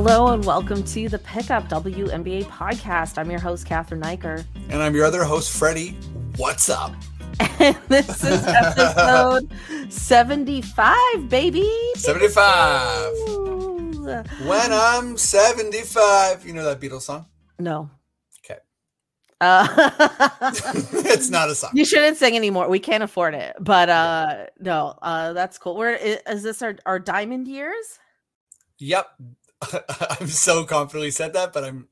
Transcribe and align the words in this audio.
Hello 0.00 0.28
and 0.28 0.44
welcome 0.44 0.84
to 0.84 1.08
the 1.08 1.18
Pickup 1.18 1.68
WNBA 1.68 2.44
podcast. 2.44 3.18
I'm 3.18 3.28
your 3.32 3.40
host, 3.40 3.66
Cathryn 3.66 4.00
Naiker. 4.00 4.44
And 4.70 4.80
I'm 4.80 4.94
your 4.94 5.04
other 5.04 5.24
host, 5.24 5.50
Freddie. 5.50 5.96
What's 6.36 6.68
up? 6.68 6.92
And 7.58 7.76
this 7.88 8.22
is 8.22 8.46
episode 8.46 9.50
75, 9.90 11.28
baby. 11.28 11.68
75. 11.96 13.12
When 14.46 14.72
I'm 14.72 15.16
75. 15.16 16.46
You 16.46 16.52
know 16.52 16.62
that 16.62 16.80
Beatles 16.80 17.02
song? 17.02 17.26
No. 17.58 17.90
Okay. 18.44 18.60
Uh, 19.40 19.66
it's 20.92 21.28
not 21.28 21.50
a 21.50 21.56
song. 21.56 21.72
You 21.74 21.84
shouldn't 21.84 22.18
sing 22.18 22.36
anymore. 22.36 22.68
We 22.68 22.78
can't 22.78 23.02
afford 23.02 23.34
it. 23.34 23.56
But 23.58 23.88
uh 23.88 24.46
no, 24.60 24.96
uh 25.02 25.32
that's 25.32 25.58
cool. 25.58 25.74
Where 25.74 25.96
is 25.96 26.44
this 26.44 26.62
our, 26.62 26.76
our 26.86 27.00
diamond 27.00 27.48
years? 27.48 27.98
Yep. 28.78 29.08
I'm 30.20 30.28
so 30.28 30.64
confidently 30.64 31.10
said 31.10 31.32
that, 31.34 31.52
but 31.52 31.64
I'm 31.64 31.88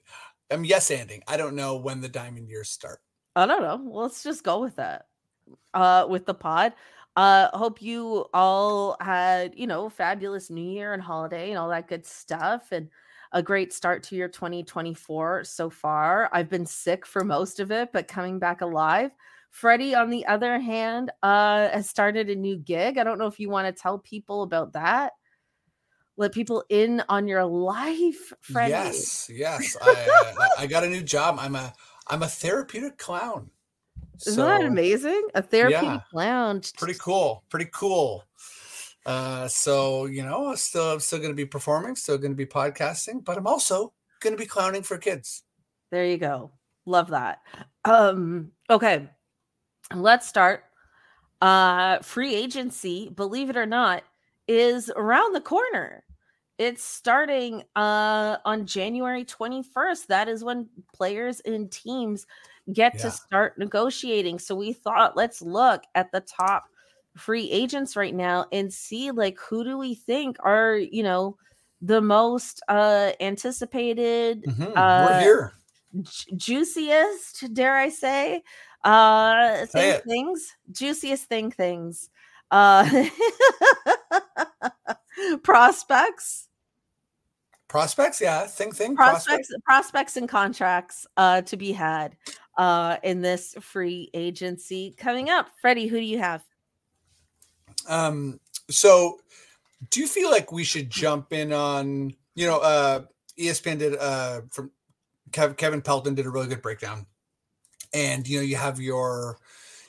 I'm 0.51 0.65
yes 0.65 0.91
anding. 0.91 1.23
I 1.27 1.37
don't 1.37 1.57
know 1.57 1.77
when 1.77 2.01
the 2.01 2.09
diamond 2.09 2.49
years 2.49 2.71
start. 2.71 3.01
I 3.35 3.47
don't 3.47 3.63
know. 3.63 3.91
Let's 4.01 4.23
just 4.23 4.45
go 4.45 4.61
with 4.61 4.77
that. 4.77 5.07
Uh 5.75 6.07
with 6.09 6.27
the 6.27 6.35
pod. 6.35 6.75
Uh 7.17 7.49
hope 7.57 7.83
you 7.83 8.27
all 8.33 8.97
had, 9.01 9.55
you 9.57 9.67
know, 9.67 9.89
fabulous 9.89 10.51
new 10.51 10.71
year 10.71 10.93
and 10.93 11.03
holiday 11.03 11.51
and 11.51 11.59
all 11.59 11.69
that 11.71 11.89
good 11.89 12.07
stuff 12.07 12.73
and 12.73 12.89
a 13.33 13.43
great 13.43 13.73
start 13.73 14.03
to 14.05 14.17
your 14.17 14.29
2024 14.29 15.45
so 15.45 15.69
far. 15.69 16.31
I've 16.33 16.49
been 16.49 16.67
sick 16.67 17.05
for 17.05 17.25
most 17.25 17.61
of 17.61 17.73
it, 17.73 17.93
but 17.93 18.09
coming 18.09 18.39
back 18.39 18.61
alive. 18.61 19.11
Freddie, 19.51 19.95
on 19.95 20.11
the 20.11 20.27
other 20.27 20.59
hand, 20.59 21.11
uh, 21.23 21.69
has 21.71 21.89
started 21.89 22.29
a 22.29 22.35
new 22.35 22.57
gig. 22.57 22.99
I 22.99 23.05
don't 23.05 23.19
know 23.19 23.27
if 23.27 23.41
you 23.41 23.49
want 23.49 23.75
to 23.75 23.81
tell 23.83 23.99
people 23.99 24.43
about 24.43 24.75
that. 24.75 25.13
Let 26.17 26.33
people 26.33 26.65
in 26.71 27.03
on 27.09 27.29
your 27.29 27.45
life, 27.45 28.33
Freddie. 28.41 28.71
Yes, 28.71 29.31
yes. 29.33 29.77
I, 29.83 30.35
I, 30.41 30.63
I 30.63 30.67
got 30.67 30.85
a 30.85 30.89
new 30.89 31.03
job. 31.03 31.37
I'm 31.39 31.55
a 31.55 31.73
I'm 32.07 32.23
a 32.23 32.29
therapeutic 32.29 32.97
clown. 32.97 33.51
Isn't 34.21 34.35
so, 34.35 34.47
that 34.47 34.65
amazing? 34.65 35.29
A 35.35 35.43
therapeutic 35.43 35.85
yeah, 35.85 36.01
clown. 36.11 36.63
Pretty 36.79 36.99
cool. 36.99 37.45
Pretty 37.51 37.69
cool. 37.73 38.25
Uh, 39.05 39.47
so 39.47 40.07
you 40.07 40.25
know, 40.25 40.55
still 40.55 40.93
I'm 40.93 41.01
still 41.01 41.19
going 41.19 41.31
to 41.31 41.37
be 41.37 41.45
performing, 41.45 41.97
still 41.97 42.19
going 42.19 42.33
to 42.33 42.37
be 42.37 42.47
podcasting, 42.47 43.25
but 43.25 43.37
I'm 43.37 43.47
also 43.47 43.93
going 44.21 44.35
to 44.35 44.39
be 44.39 44.47
clowning 44.47 44.83
for 44.83 44.97
kids. 44.99 45.43
There 45.91 46.07
you 46.07 46.17
go. 46.17 46.51
Love 46.87 47.09
that. 47.09 47.41
Um, 47.85 48.53
okay, 48.71 49.09
let's 49.95 50.27
start. 50.27 50.65
Uh, 51.43 51.99
free 51.99 52.35
agency, 52.35 53.11
believe 53.11 53.51
it 53.51 53.57
or 53.57 53.67
not, 53.67 54.03
is 54.49 54.91
around 54.97 55.35
the 55.35 55.41
corner. 55.41 56.03
It's 56.59 56.83
starting 56.83 57.63
uh 57.75 58.39
on 58.45 58.67
January 58.67 59.25
21st. 59.25 60.07
That 60.07 60.29
is 60.29 60.43
when 60.43 60.69
players 60.95 61.41
and 61.41 61.71
teams 61.71 62.27
get 62.73 62.95
yeah. 62.95 63.03
to 63.03 63.11
start 63.11 63.59
negotiating. 63.59 64.39
So 64.39 64.55
we 64.55 64.73
thought 64.73 65.17
let's 65.17 65.43
look 65.43 65.83
at 65.95 66.11
the 66.13 66.21
top 66.21 66.65
free 67.17 67.51
agents 67.51 67.97
right 67.97 68.15
now 68.15 68.47
and 68.53 68.73
see 68.73 69.11
like 69.11 69.39
who 69.39 69.65
do 69.65 69.79
we 69.79 69.95
think 69.95 70.37
are 70.41 70.77
you 70.77 71.03
know 71.03 71.37
the 71.81 72.01
most 72.01 72.63
uh 72.69 73.13
anticipated 73.21 74.45
mm-hmm. 74.45 74.77
uh 74.77 75.07
We're 75.09 75.21
here. 75.21 75.53
Ju- 76.03 76.37
juiciest 76.37 77.55
dare 77.55 77.77
i 77.77 77.89
say 77.89 78.43
uh 78.85 79.65
say 79.67 80.01
things 80.07 80.55
juiciest 80.73 81.25
thing 81.25 81.51
things 81.51 82.11
uh 82.51 82.85
prospects? 85.43 86.49
Prospects 87.69 88.21
yeah 88.21 88.47
thing 88.47 88.71
thing 88.71 88.95
prospects 88.95 89.49
prospects, 89.49 89.55
prospects 89.65 90.17
and 90.17 90.29
contracts 90.29 91.05
uh 91.17 91.43
to 91.43 91.57
be 91.57 91.73
had 91.73 92.17
uh 92.57 92.97
in 93.03 93.23
this 93.23 93.57
free 93.61 94.09
agency 94.15 94.95
coming 94.97 95.31
up. 95.31 95.49
Freddie 95.61 95.89
who 95.89 95.99
do 95.99 96.05
you 96.05 96.19
have? 96.19 96.45
Um, 97.89 98.41
so 98.71 99.19
do 99.91 100.01
you 100.01 100.07
feel 100.07 100.31
like 100.31 100.53
we 100.53 100.65
should 100.65 100.91
jump 100.91 101.33
in 101.33 101.53
on, 101.53 102.15
you 102.35 102.47
know, 102.47 102.59
uh, 102.59 103.03
ESPN 103.39 103.79
did 103.79 103.97
uh 103.99 104.43
from 104.51 104.71
Kev, 105.31 105.57
Kevin 105.57 105.83
Pelton 105.83 106.15
did 106.15 106.27
a 106.27 106.31
really 106.31 106.49
good 106.49 106.63
breakdown. 106.63 107.07
And 107.93 108.27
you 108.29 108.39
know, 108.39 108.45
you 108.45 108.57
have 108.57 108.81
your 108.81 109.39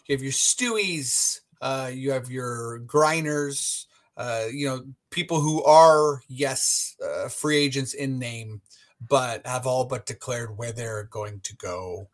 you 0.05 0.15
have 0.15 0.23
your 0.23 0.31
Stewies, 0.31 1.41
uh, 1.61 1.89
you 1.93 2.11
have 2.11 2.29
your 2.29 2.79
Greiners, 2.81 3.86
uh, 4.17 4.45
you 4.51 4.67
know, 4.67 4.83
people 5.11 5.39
who 5.39 5.63
are 5.63 6.21
yes, 6.27 6.95
uh, 7.05 7.29
free 7.29 7.57
agents 7.57 7.93
in 7.93 8.17
name, 8.17 8.61
but 9.07 9.45
have 9.45 9.67
all 9.67 9.85
but 9.85 10.07
declared 10.07 10.57
where 10.57 10.71
they're 10.71 11.03
going 11.03 11.39
to 11.41 11.55
go. 11.55 12.09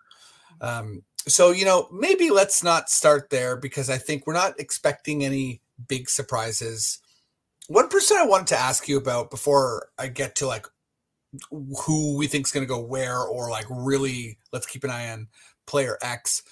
Um, 0.60 1.04
so 1.28 1.52
you 1.52 1.66
know, 1.66 1.88
maybe 1.92 2.30
let's 2.30 2.64
not 2.64 2.90
start 2.90 3.30
there 3.30 3.56
because 3.56 3.90
I 3.90 3.98
think 3.98 4.28
we're 4.28 4.34
not 4.34 4.60
expecting 4.60 5.24
any 5.24 5.62
big 5.88 6.10
surprises. 6.10 7.00
One 7.68 7.88
person 7.88 8.18
I 8.18 8.26
wanted 8.26 8.48
to 8.48 8.60
ask 8.60 8.90
you 8.90 8.98
about 8.98 9.32
before 9.32 9.88
I 9.98 10.08
get 10.08 10.36
to 10.36 10.48
like 10.48 10.68
who 11.50 12.18
we 12.18 12.28
think 12.28 12.46
is 12.46 12.52
going 12.52 12.66
to 12.66 12.74
go 12.74 12.82
where, 12.82 13.22
or 13.22 13.50
like 13.50 13.66
really 13.70 14.38
let's 14.52 14.66
keep 14.66 14.84
an 14.84 14.90
eye 14.90 15.12
on 15.12 15.28
player 15.66 15.98
X. 16.02 16.44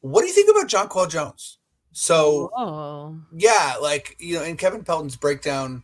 What 0.00 0.22
do 0.22 0.28
you 0.28 0.34
think 0.34 0.50
about 0.50 0.70
Jonquel 0.70 1.10
Jones? 1.10 1.58
So, 1.92 2.50
oh. 2.56 3.16
yeah, 3.32 3.76
like 3.80 4.16
you 4.18 4.36
know, 4.36 4.44
in 4.44 4.56
Kevin 4.56 4.82
Pelton's 4.82 5.16
breakdown, 5.16 5.82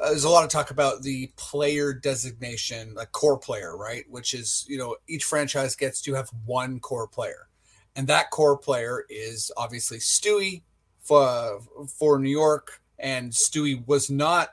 uh, 0.00 0.10
there's 0.10 0.24
a 0.24 0.28
lot 0.28 0.44
of 0.44 0.50
talk 0.50 0.70
about 0.70 1.02
the 1.02 1.32
player 1.36 1.92
designation, 1.92 2.94
like 2.94 3.12
core 3.12 3.38
player, 3.38 3.76
right? 3.76 4.04
Which 4.08 4.34
is 4.34 4.64
you 4.68 4.78
know 4.78 4.96
each 5.08 5.24
franchise 5.24 5.74
gets 5.74 6.00
to 6.02 6.14
have 6.14 6.30
one 6.44 6.78
core 6.78 7.08
player, 7.08 7.48
and 7.96 8.06
that 8.06 8.30
core 8.30 8.56
player 8.56 9.04
is 9.08 9.50
obviously 9.56 9.98
Stewie, 9.98 10.62
for 11.06 11.60
for 11.98 12.18
New 12.18 12.30
York, 12.30 12.80
and 12.98 13.32
Stewie 13.32 13.86
was 13.86 14.10
not, 14.10 14.50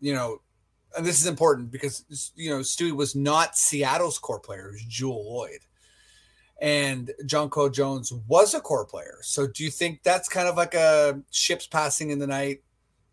you 0.00 0.14
know, 0.14 0.40
and 0.96 1.04
this 1.04 1.20
is 1.20 1.26
important 1.26 1.70
because 1.70 2.32
you 2.36 2.50
know 2.50 2.60
Stewie 2.60 2.94
was 2.94 3.16
not 3.16 3.56
Seattle's 3.56 4.18
core 4.18 4.40
player; 4.40 4.68
it 4.68 4.72
was 4.72 4.84
Jewell 4.84 5.24
Loyd, 5.24 5.60
and 6.60 7.10
Jonquel 7.24 7.72
Jones 7.72 8.12
was 8.26 8.54
a 8.54 8.60
core 8.60 8.86
player. 8.86 9.18
So, 9.22 9.46
do 9.46 9.64
you 9.64 9.70
think 9.70 10.02
that's 10.02 10.28
kind 10.28 10.48
of 10.48 10.56
like 10.56 10.74
a 10.74 11.20
ships 11.30 11.66
passing 11.66 12.10
in 12.10 12.18
the 12.18 12.26
night? 12.26 12.62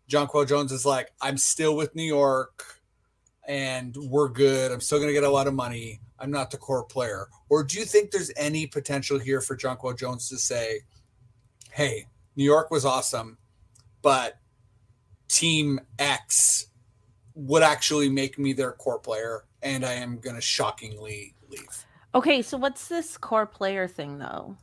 Jonquel 0.08 0.46
Jones 0.46 0.72
is 0.72 0.84
like, 0.84 1.12
I'm 1.20 1.38
still 1.38 1.76
with 1.76 1.94
New 1.94 2.04
York, 2.04 2.80
and 3.46 3.96
we're 3.96 4.28
good. 4.28 4.70
I'm 4.72 4.80
still 4.80 4.98
going 4.98 5.08
to 5.08 5.14
get 5.14 5.24
a 5.24 5.30
lot 5.30 5.46
of 5.46 5.54
money. 5.54 6.00
I'm 6.18 6.30
not 6.30 6.50
the 6.50 6.56
core 6.56 6.84
player. 6.84 7.28
Or 7.48 7.64
do 7.64 7.78
you 7.78 7.84
think 7.84 8.10
there's 8.10 8.30
any 8.36 8.66
potential 8.66 9.18
here 9.18 9.40
for 9.40 9.56
Jonquel 9.56 9.98
Jones 9.98 10.28
to 10.28 10.38
say, 10.38 10.80
hey, 11.70 12.06
New 12.36 12.44
York 12.44 12.70
was 12.70 12.84
awesome, 12.84 13.38
but 14.02 14.38
Team 15.28 15.80
X 15.98 16.68
would 17.34 17.62
actually 17.62 18.08
make 18.08 18.38
me 18.38 18.52
their 18.52 18.72
core 18.72 18.98
player, 18.98 19.44
and 19.62 19.84
I 19.84 19.94
am 19.94 20.18
going 20.18 20.36
to 20.36 20.42
shockingly 20.42 21.34
leave. 21.48 21.83
Okay, 22.14 22.42
so 22.42 22.56
what's 22.56 22.88
this 22.88 23.16
core 23.16 23.46
player 23.46 23.88
thing 23.88 24.18
though? 24.18 24.56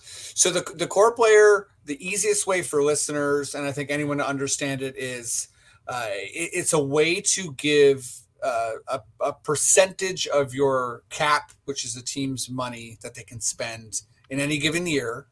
So 0.00 0.50
the 0.50 0.60
the 0.74 0.86
core 0.86 1.12
player, 1.12 1.68
the 1.84 2.04
easiest 2.04 2.46
way 2.46 2.62
for 2.62 2.82
listeners, 2.82 3.54
and 3.54 3.66
I 3.66 3.72
think 3.72 3.90
anyone 3.90 4.18
to 4.18 4.26
understand 4.26 4.82
it 4.82 4.96
is, 4.96 5.48
uh, 5.86 6.06
it, 6.10 6.50
it's 6.52 6.72
a 6.72 6.82
way 6.82 7.20
to 7.20 7.52
give 7.54 8.10
uh, 8.42 8.72
a, 8.88 9.00
a 9.20 9.32
percentage 9.32 10.26
of 10.28 10.54
your 10.54 11.02
cap, 11.10 11.52
which 11.64 11.84
is 11.84 11.94
the 11.94 12.02
team's 12.02 12.48
money 12.48 12.98
that 13.02 13.14
they 13.14 13.22
can 13.22 13.40
spend 13.40 14.02
in 14.30 14.40
any 14.40 14.58
given 14.58 14.86
year, 14.86 15.26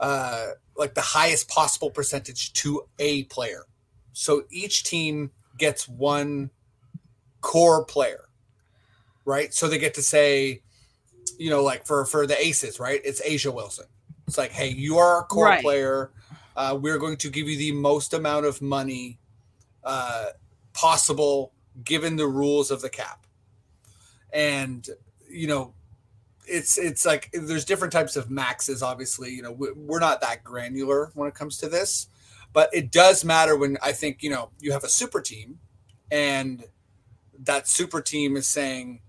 uh, 0.00 0.48
like 0.76 0.94
the 0.94 1.00
highest 1.00 1.48
possible 1.48 1.90
percentage 1.90 2.52
to 2.54 2.82
a 2.98 3.24
player. 3.24 3.64
So 4.12 4.44
each 4.50 4.84
team 4.84 5.30
gets 5.56 5.88
one 5.88 6.50
core 7.40 7.84
player, 7.84 8.28
right? 9.24 9.52
So 9.54 9.68
they 9.68 9.78
get 9.78 9.94
to 9.94 10.02
say, 10.02 10.62
you 11.38 11.50
know, 11.50 11.62
like 11.62 11.86
for 11.86 12.04
for 12.04 12.26
the 12.26 12.38
Aces, 12.40 12.78
right? 12.78 13.00
It's 13.04 13.20
A'ja 13.22 13.52
Wilson. 13.54 13.86
It's 14.26 14.36
like, 14.36 14.50
hey, 14.50 14.68
you 14.68 14.98
are 14.98 15.20
a 15.20 15.24
core 15.24 15.46
right. 15.46 15.62
player. 15.62 16.10
Uh, 16.56 16.76
we're 16.78 16.98
going 16.98 17.16
to 17.16 17.30
give 17.30 17.48
you 17.48 17.56
the 17.56 17.72
most 17.72 18.12
amount 18.12 18.44
of 18.44 18.60
money 18.60 19.18
uh, 19.84 20.26
possible 20.74 21.52
given 21.84 22.16
the 22.16 22.26
rules 22.26 22.70
of 22.70 22.82
the 22.82 22.90
cap. 22.90 23.26
And 24.32 24.86
you 25.30 25.46
know, 25.46 25.74
it's 26.46 26.78
it's 26.78 27.06
like 27.06 27.30
there's 27.32 27.64
different 27.64 27.92
types 27.92 28.16
of 28.16 28.30
maxes. 28.30 28.82
Obviously, 28.82 29.30
you 29.30 29.42
know 29.42 29.52
we're 29.52 30.00
not 30.00 30.20
that 30.20 30.44
granular 30.44 31.10
when 31.14 31.28
it 31.28 31.34
comes 31.34 31.58
to 31.58 31.68
this, 31.68 32.08
but 32.52 32.70
it 32.72 32.90
does 32.90 33.24
matter 33.24 33.56
when 33.56 33.78
I 33.82 33.92
think 33.92 34.22
you 34.22 34.30
know 34.30 34.50
you 34.60 34.72
have 34.72 34.84
a 34.84 34.88
super 34.88 35.20
team, 35.20 35.58
and 36.10 36.64
that 37.40 37.68
super 37.68 38.00
team 38.00 38.36
is 38.36 38.48
saying, 38.48 39.00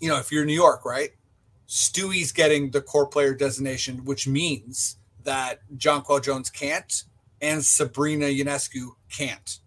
you 0.00 0.08
know, 0.08 0.18
if 0.18 0.32
you're 0.32 0.44
New 0.44 0.54
York, 0.54 0.84
right, 0.84 1.10
Stewie's 1.68 2.32
getting 2.32 2.70
the 2.70 2.80
core 2.80 3.06
player 3.06 3.34
designation, 3.34 4.04
which 4.04 4.26
means 4.26 4.96
that 5.24 5.60
Jonquel 5.76 6.22
Jones 6.22 6.50
can't 6.50 7.04
and 7.40 7.64
Sabrina 7.64 8.26
Ionescu 8.26 8.88
can't, 9.10 9.60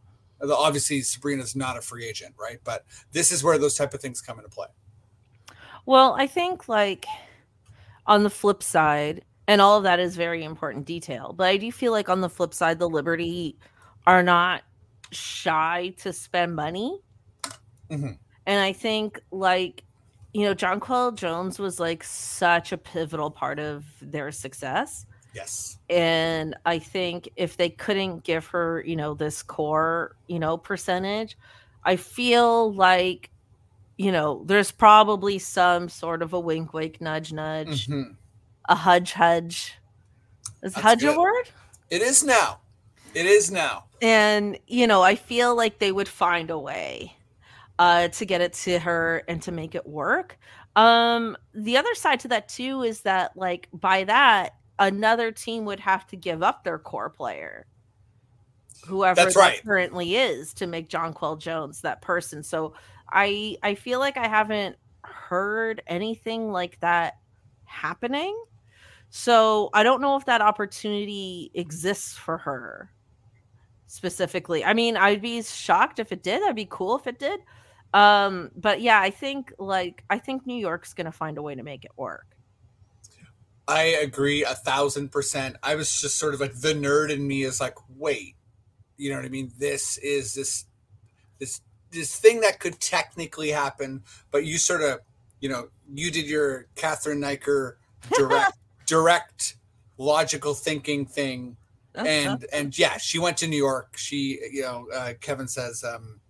Obviously, 0.49 1.01
Sabrina's 1.01 1.55
not 1.55 1.77
a 1.77 1.81
free 1.81 2.05
agent, 2.07 2.33
right? 2.39 2.59
But 2.63 2.85
this 3.11 3.31
is 3.31 3.43
where 3.43 3.57
those 3.57 3.75
type 3.75 3.93
of 3.93 4.01
things 4.01 4.21
come 4.21 4.39
into 4.39 4.49
play. 4.49 4.67
Well, 5.85 6.15
I 6.17 6.27
think 6.27 6.67
like 6.67 7.05
on 8.07 8.23
the 8.23 8.29
flip 8.29 8.63
side, 8.63 9.23
and 9.47 9.61
all 9.61 9.77
of 9.77 9.83
that 9.83 9.99
is 9.99 10.15
very 10.15 10.43
important 10.43 10.85
detail, 10.85 11.33
but 11.33 11.47
I 11.47 11.57
do 11.57 11.71
feel 11.71 11.91
like 11.91 12.09
on 12.09 12.21
the 12.21 12.29
flip 12.29 12.53
side, 12.53 12.79
the 12.79 12.89
Liberty 12.89 13.57
are 14.07 14.23
not 14.23 14.63
shy 15.11 15.93
to 15.99 16.13
spend 16.13 16.55
money. 16.55 16.99
Mm-hmm. 17.89 18.13
And 18.45 18.59
I 18.59 18.73
think 18.73 19.19
like 19.31 19.83
you 20.33 20.45
know, 20.45 20.55
Jonquel 20.55 21.15
Jones 21.15 21.59
was 21.59 21.79
like 21.79 22.03
such 22.03 22.71
a 22.71 22.77
pivotal 22.77 23.31
part 23.31 23.59
of 23.59 23.85
their 24.01 24.31
success. 24.31 25.05
Yes. 25.33 25.77
And 25.89 26.55
I 26.65 26.79
think 26.79 27.29
if 27.35 27.57
they 27.57 27.69
couldn't 27.69 28.23
give 28.23 28.45
her, 28.47 28.83
you 28.85 28.95
know, 28.95 29.13
this 29.13 29.43
core, 29.43 30.15
you 30.27 30.39
know, 30.39 30.57
percentage, 30.57 31.37
I 31.83 31.95
feel 31.95 32.73
like, 32.73 33.29
you 33.97 34.11
know, 34.11 34.43
there's 34.45 34.71
probably 34.71 35.39
some 35.39 35.89
sort 35.89 36.21
of 36.21 36.33
a 36.33 36.39
wink, 36.39 36.73
wink, 36.73 37.01
nudge, 37.01 37.31
nudge, 37.31 37.87
mm-hmm. 37.87 38.11
a 38.67 38.75
hudge, 38.75 39.13
hudge. 39.13 39.77
Is 40.63 40.73
That's 40.73 40.83
hudge 40.83 41.01
good. 41.01 41.15
a 41.15 41.19
word? 41.19 41.49
It 41.89 42.01
is 42.01 42.23
now. 42.23 42.59
It 43.13 43.25
is 43.25 43.51
now. 43.51 43.85
And, 44.01 44.57
you 44.67 44.87
know, 44.87 45.01
I 45.01 45.15
feel 45.15 45.55
like 45.55 45.79
they 45.79 45.91
would 45.91 46.07
find 46.07 46.49
a 46.49 46.57
way 46.57 47.15
uh, 47.81 48.07
to 48.09 48.27
get 48.27 48.41
it 48.41 48.53
to 48.53 48.77
her 48.77 49.23
and 49.27 49.41
to 49.41 49.51
make 49.51 49.73
it 49.73 49.87
work. 49.87 50.37
Um, 50.75 51.35
the 51.55 51.77
other 51.77 51.95
side 51.95 52.19
to 52.19 52.27
that 52.27 52.47
too 52.47 52.83
is 52.83 53.01
that 53.01 53.35
like 53.35 53.69
by 53.73 54.03
that 54.03 54.53
another 54.77 55.31
team 55.31 55.65
would 55.65 55.79
have 55.79 56.05
to 56.07 56.15
give 56.15 56.43
up 56.43 56.63
their 56.63 56.77
core 56.77 57.09
player, 57.09 57.65
whoever 58.85 59.15
That's 59.15 59.35
right. 59.35 59.55
that 59.55 59.65
currently 59.65 60.15
is, 60.15 60.53
to 60.55 60.67
make 60.67 60.89
Jonquel 60.89 61.39
Jones 61.39 61.81
that 61.81 62.03
person. 62.03 62.43
So 62.43 62.75
I 63.11 63.57
I 63.63 63.73
feel 63.73 63.97
like 63.97 64.15
I 64.15 64.27
haven't 64.27 64.75
heard 65.03 65.81
anything 65.87 66.51
like 66.51 66.79
that 66.81 67.17
happening. 67.63 68.39
So 69.09 69.71
I 69.73 69.81
don't 69.81 70.01
know 70.01 70.17
if 70.17 70.25
that 70.25 70.41
opportunity 70.41 71.49
exists 71.55 72.15
for 72.15 72.37
her 72.37 72.91
specifically. 73.87 74.63
I 74.63 74.75
mean, 74.75 74.97
I'd 74.97 75.23
be 75.23 75.41
shocked 75.41 75.97
if 75.97 76.11
it 76.11 76.21
did. 76.21 76.43
I'd 76.43 76.55
be 76.55 76.67
cool 76.69 76.95
if 76.95 77.07
it 77.07 77.17
did. 77.17 77.39
Um, 77.93 78.51
but 78.55 78.81
yeah, 78.81 78.99
I 78.99 79.09
think 79.09 79.53
like 79.59 80.03
I 80.09 80.17
think 80.17 80.45
New 80.45 80.57
York's 80.57 80.93
gonna 80.93 81.11
find 81.11 81.37
a 81.37 81.41
way 81.41 81.55
to 81.55 81.63
make 81.63 81.85
it 81.85 81.91
work. 81.97 82.25
I 83.67 83.83
agree 83.83 84.43
a 84.43 84.55
thousand 84.55 85.11
percent. 85.11 85.57
I 85.63 85.75
was 85.75 86.01
just 86.01 86.17
sort 86.17 86.33
of 86.33 86.39
like 86.39 86.53
the 86.53 86.73
nerd 86.73 87.09
in 87.09 87.27
me 87.27 87.43
is 87.43 87.61
like, 87.61 87.75
wait, 87.97 88.35
you 88.97 89.09
know 89.09 89.17
what 89.17 89.25
I 89.25 89.29
mean? 89.29 89.51
This 89.57 89.97
is 89.97 90.33
this 90.33 90.65
this 91.39 91.61
this 91.91 92.15
thing 92.15 92.41
that 92.41 92.59
could 92.59 92.79
technically 92.79 93.49
happen, 93.49 94.03
but 94.31 94.45
you 94.45 94.57
sort 94.57 94.81
of, 94.81 94.99
you 95.39 95.49
know, 95.49 95.69
you 95.93 96.11
did 96.11 96.25
your 96.27 96.67
Cathryn 96.75 97.17
Naiker 97.17 97.75
direct 98.15 98.57
direct 98.85 99.55
logical 99.97 100.53
thinking 100.53 101.05
thing. 101.05 101.57
and 101.93 102.45
and 102.53 102.77
yeah, 102.77 102.97
she 102.97 103.19
went 103.19 103.37
to 103.37 103.47
New 103.47 103.57
York. 103.57 103.97
She, 103.97 104.39
you 104.51 104.61
know, 104.61 104.87
uh, 104.93 105.13
Kevin 105.19 105.47
says 105.47 105.83
um, 105.83 106.21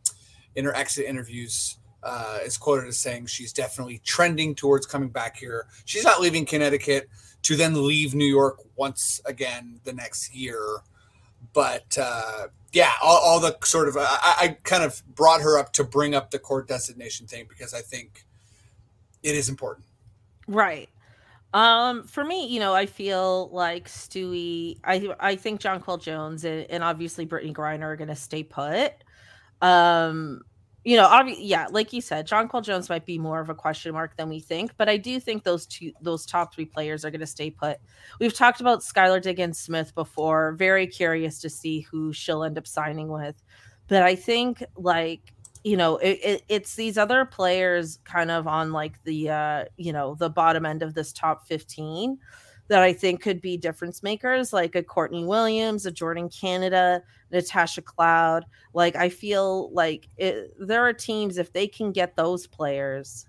in 0.56 0.65
her 0.65 0.75
exit 0.75 1.06
interviews 1.06 1.77
uh, 2.03 2.39
is 2.44 2.57
quoted 2.57 2.88
as 2.88 2.98
saying 2.98 3.27
she's 3.27 3.53
definitely 3.53 4.01
trending 4.03 4.56
towards 4.56 4.86
coming 4.86 5.09
back 5.09 5.38
here. 5.38 5.68
She's 5.86 6.03
not 6.03 6.19
leaving 6.19 6.45
Connecticut 6.45 7.09
to 7.44 7.56
then 7.56 7.88
leave 7.88 8.13
New 8.13 8.25
York 8.25 8.59
once 8.75 9.21
again 9.25 9.80
the 9.83 9.94
next 9.94 10.33
year. 10.33 10.80
But 11.53 11.98
uh, 12.00 12.48
yeah, 12.71 12.92
all, 13.01 13.18
all, 13.18 13.39
the 13.39 13.57
sort 13.63 13.88
of 13.88 13.98
I, 13.98 14.07
I, 14.21 14.57
kind 14.63 14.83
of 14.83 15.01
brought 15.15 15.42
her 15.42 15.57
up 15.57 15.74
to 15.74 15.83
bring 15.83 16.15
up 16.15 16.31
the 16.31 16.39
court 16.39 16.68
designation 16.68 17.27
thing 17.27 17.45
because 17.50 17.74
I 17.74 17.81
think 17.81 18.25
it 19.24 19.36
is 19.36 19.50
important. 19.50 19.86
Right. 20.48 20.89
Um, 21.53 22.03
for 22.03 22.24
me, 22.24 22.48
you 22.48 22.59
know, 22.59 22.74
I 22.74 22.86
feel 22.86 23.50
like 23.50 23.89
Stewie. 23.89 24.80
I 24.83 25.13
I 25.19 25.36
think 25.36 25.59
Jonquel 25.62 26.01
Jones 26.01 26.45
and, 26.45 26.65
and 26.69 26.83
obviously 26.83 27.25
Brittney 27.25 27.53
Griner 27.53 27.83
are 27.83 27.95
going 27.98 28.07
to 28.07 28.15
stay 28.15 28.44
put. 28.44 28.94
Um, 29.62 30.42
you 30.84 30.98
know, 30.98 31.06
obviously, 31.06 31.46
yeah, 31.46 31.68
like 31.69 31.94
you 31.94 32.02
said, 32.02 32.25
John 32.25 32.50
Jonquel 32.50 32.63
Jones 32.63 32.90
might 32.90 33.06
be 33.06 33.19
more 33.19 33.40
of 33.40 33.50
a 33.50 33.56
question 33.56 33.94
mark 33.94 34.18
than 34.18 34.30
we 34.30 34.40
think, 34.40 34.72
but 34.78 34.90
I 34.90 34.98
do 34.98 35.19
think 35.19 35.44
those 35.44 35.68
two, 35.68 35.92
those 36.02 36.25
top 36.25 36.56
three 36.56 36.66
players 36.66 37.06
are 37.06 37.12
going 37.12 37.22
to 37.22 37.28
stay 37.28 37.52
put. 37.52 37.78
We've 38.19 38.34
talked 38.34 38.62
about 38.62 38.80
Skylar 38.80 39.22
Diggins 39.22 39.60
Smith 39.60 39.94
before. 39.94 40.54
Very 40.54 40.88
curious 40.88 41.40
to 41.42 41.50
see 41.50 41.81
who 41.81 42.12
she'll 42.13 42.44
end 42.44 42.58
up 42.58 42.66
signing 42.66 43.10
with, 43.10 43.36
but 43.88 44.02
I 44.02 44.16
think 44.16 44.63
like 44.75 45.34
you 45.63 45.78
know, 45.78 45.98
it, 45.98 46.19
it, 46.24 46.44
it's 46.50 46.75
these 46.75 46.98
other 46.98 47.24
players 47.24 48.00
kind 48.04 48.31
of 48.31 48.48
on 48.48 48.72
like 48.72 49.02
the 49.04 49.30
uh, 49.30 49.66
you 49.78 49.94
know 49.94 50.16
the 50.16 50.30
bottom 50.30 50.66
end 50.66 50.81
of 50.81 50.94
this 50.94 51.13
top 51.13 51.46
fifteen 51.46 52.18
that 52.72 52.82
I 52.82 52.94
think 52.94 53.22
could 53.22 53.42
be 53.42 53.58
difference 53.58 54.02
makers, 54.02 54.54
like 54.54 54.76
a 54.76 54.82
Courtney 54.82 55.26
Williams, 55.26 55.86
a 55.86 55.92
Jordan 55.92 56.30
Canada, 56.30 57.04
Natasha 57.30 57.82
Cloud. 57.82 58.46
Like 58.74 58.96
I 58.96 59.10
feel 59.10 59.74
like 59.74 60.08
it, 60.16 60.54
there 60.58 60.88
are 60.88 60.94
teams 60.94 61.38
if 61.38 61.52
they 61.52 61.68
can 61.68 61.92
get 61.92 62.16
those 62.16 62.48
players, 62.48 63.26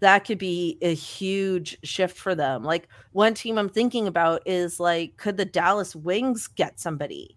that 0.00 0.24
could 0.24 0.38
be 0.38 0.76
a 0.82 0.92
huge 0.92 1.78
shift 1.84 2.18
for 2.18 2.34
them. 2.34 2.64
Like 2.64 2.88
one 3.12 3.34
team 3.34 3.58
I'm 3.58 3.68
thinking 3.68 4.08
about 4.08 4.42
is 4.44 4.80
like, 4.80 5.18
could 5.18 5.36
the 5.36 5.44
Dallas 5.44 5.94
Wings 5.94 6.48
get 6.48 6.80
somebody? 6.80 7.36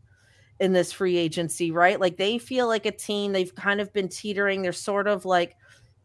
in 0.60 0.74
this 0.74 0.92
free 0.92 1.18
agency, 1.18 1.69
right? 1.69 2.00
Like 2.00 2.18
they 2.18 2.39
feel 2.39 2.66
like 2.66 2.88
a 2.88 2.92
team, 2.92 3.31
they've 3.31 3.54
kind 3.54 3.80
of 3.80 3.94
been 3.94 4.07
teetering. 4.07 4.63
They're 4.63 4.74
sort 4.74 5.07
of 5.07 5.24
like 5.24 5.56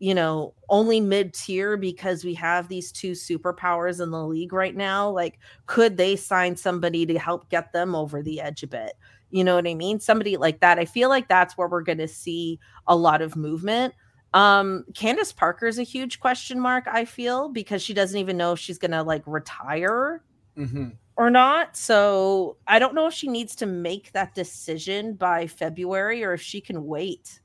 you 0.03 0.17
know, 0.17 0.53
only 0.69 1.01
mid 1.01 1.33
tier 1.33 1.77
because 1.77 2.25
we 2.25 2.35
have 2.35 2.67
these 2.67 2.91
two 2.91 3.13
superpowers 3.13 4.03
in 4.03 4.11
the 4.11 4.27
league 4.27 4.53
right 4.53 4.75
now. 4.75 5.09
Like, 5.09 5.39
could 5.67 5.97
they 5.97 6.17
sign 6.17 6.57
somebody 6.57 7.07
to 7.07 7.17
help 7.21 7.49
get 7.51 7.73
them 7.73 7.95
over 7.95 8.21
the 8.21 8.41
edge 8.41 8.65
a 8.65 8.67
bit? 8.67 8.95
You 9.31 9.45
know 9.45 9.55
what 9.55 9.69
I 9.69 9.75
mean? 9.75 10.01
Somebody 10.01 10.37
like 10.37 10.59
that. 10.59 10.81
I 10.81 10.87
feel 10.87 11.09
like 11.09 11.29
that's 11.29 11.57
where 11.57 11.69
we're 11.69 11.83
going 11.83 11.99
to 11.99 12.09
see 12.09 12.59
a 12.89 12.97
lot 12.97 13.23
of 13.23 13.37
movement. 13.37 13.95
Um, 14.35 14.87
Candace 14.93 15.33
Parker 15.33 15.69
is 15.69 15.79
a 15.79 15.85
huge 15.85 16.19
question 16.19 16.59
mark, 16.59 16.89
I 16.89 17.05
feel, 17.05 17.49
because 17.49 17.81
she 17.81 17.95
doesn't 17.95 18.19
even 18.19 18.37
know 18.37 18.55
if 18.55 18.59
she's 18.59 18.79
going 18.79 18.91
to 18.91 19.05
like 19.05 19.23
retire 19.25 20.21
mm-hmm. 20.59 20.89
or 21.17 21.31
not. 21.31 21.77
So 21.77 22.57
I 22.67 22.81
don't 22.81 22.97
know 22.97 23.07
if 23.07 23.15
she 23.15 23.29
needs 23.29 23.55
to 23.55 23.67
make 23.67 24.11
that 24.15 24.35
decision 24.35 25.15
by 25.15 25.47
February 25.47 26.25
or 26.25 26.33
if 26.33 26.43
she 26.43 26.61
can 26.61 26.87
wait 26.87 27.41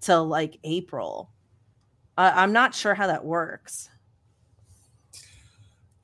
till 0.00 0.26
like 0.26 0.58
April. 0.64 1.28
I'm 2.18 2.52
not 2.52 2.74
sure 2.74 2.94
how 2.94 3.06
that 3.06 3.24
works. 3.24 3.90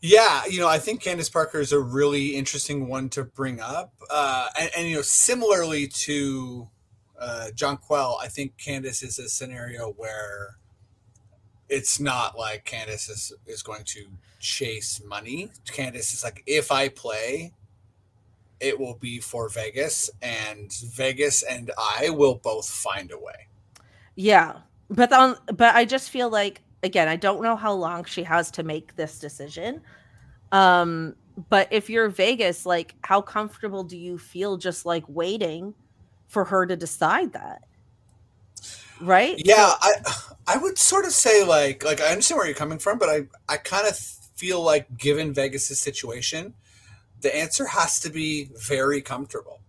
Yeah, 0.00 0.42
you 0.44 0.60
know, 0.60 0.68
I 0.68 0.78
think 0.78 1.00
Candace 1.00 1.30
Parker 1.30 1.60
is 1.60 1.72
a 1.72 1.80
really 1.80 2.36
interesting 2.36 2.88
one 2.88 3.08
to 3.10 3.24
bring 3.24 3.58
up, 3.58 3.94
uh, 4.10 4.48
and, 4.60 4.70
and, 4.76 4.88
you 4.88 4.96
know, 4.96 5.02
similarly 5.02 5.88
to 5.88 6.68
uh, 7.18 7.46
Jonquel, 7.54 8.20
I 8.20 8.28
think 8.28 8.58
Candace 8.58 9.02
is 9.02 9.18
a 9.18 9.30
scenario 9.30 9.92
where 9.92 10.58
it's 11.70 11.98
not 11.98 12.38
like 12.38 12.66
Candace 12.66 13.08
is 13.08 13.32
is 13.46 13.62
going 13.62 13.84
to 13.84 14.06
chase 14.40 15.00
money. 15.06 15.50
Candace 15.72 16.12
is 16.12 16.22
like, 16.22 16.42
if 16.46 16.70
I 16.70 16.90
play, 16.90 17.52
it 18.60 18.78
will 18.78 18.96
be 18.96 19.20
for 19.20 19.48
Vegas, 19.48 20.10
and 20.20 20.70
Vegas 20.92 21.42
and 21.42 21.70
I 21.78 22.10
will 22.10 22.34
both 22.34 22.68
find 22.68 23.10
a 23.10 23.18
way. 23.18 23.48
Yeah, 24.16 24.58
but 24.90 25.12
on 25.12 25.36
but 25.46 25.74
I 25.74 25.84
just 25.84 26.10
feel 26.10 26.28
like 26.28 26.62
again, 26.82 27.08
I 27.08 27.16
don't 27.16 27.42
know 27.42 27.56
how 27.56 27.72
long 27.72 28.04
she 28.04 28.22
has 28.24 28.50
to 28.52 28.62
make 28.62 28.94
this 28.96 29.18
decision. 29.18 29.80
Um, 30.52 31.16
but 31.48 31.68
if 31.72 31.90
you're 31.90 32.08
Vegas, 32.08 32.64
like 32.64 32.94
how 33.02 33.20
comfortable 33.20 33.82
do 33.82 33.96
you 33.96 34.18
feel 34.18 34.56
just 34.56 34.86
like 34.86 35.04
waiting 35.08 35.74
for 36.28 36.44
her 36.44 36.66
to 36.66 36.76
decide 36.76 37.32
that? 37.32 37.62
Right? 39.00 39.40
Yeah, 39.44 39.72
I 39.80 39.92
I 40.46 40.56
would 40.58 40.78
sort 40.78 41.04
of 41.04 41.12
say 41.12 41.44
like 41.44 41.84
like 41.84 42.00
I 42.00 42.06
understand 42.06 42.38
where 42.38 42.46
you're 42.46 42.54
coming 42.54 42.78
from, 42.78 42.98
but 42.98 43.08
I 43.08 43.26
I 43.48 43.56
kind 43.56 43.88
of 43.88 43.96
feel 43.96 44.62
like 44.62 44.96
given 44.96 45.32
Vegas's 45.32 45.80
situation, 45.80 46.54
the 47.20 47.34
answer 47.34 47.66
has 47.66 47.98
to 48.00 48.10
be 48.10 48.50
very 48.68 49.00
comfortable. 49.00 49.60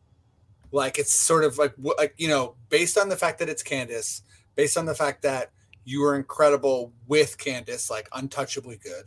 Like 0.72 1.00
it's 1.00 1.14
sort 1.14 1.44
of 1.44 1.58
like 1.58 1.74
like 1.98 2.14
you 2.18 2.28
know, 2.28 2.56
based 2.70 2.98
on 2.98 3.10
the 3.10 3.16
fact 3.16 3.40
that 3.40 3.50
it's 3.50 3.64
Candace, 3.64 4.22
based 4.56 4.78
on 4.78 4.86
the 4.86 4.96
fact 4.96 5.22
that 5.24 5.52
you 5.84 6.02
were 6.02 6.16
incredible 6.16 6.94
with 7.08 7.38
Candace, 7.38 7.90
like 7.90 8.10
untouchably 8.12 8.78
good, 8.78 9.06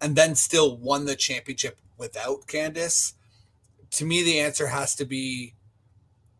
and 0.00 0.16
then 0.16 0.34
still 0.34 0.76
won 0.76 1.04
the 1.04 1.16
championship 1.16 1.78
without 1.96 2.46
Candace. 2.46 3.14
To 3.92 4.04
me, 4.04 4.22
the 4.22 4.40
answer 4.40 4.66
has 4.66 4.94
to 4.96 5.04
be 5.04 5.54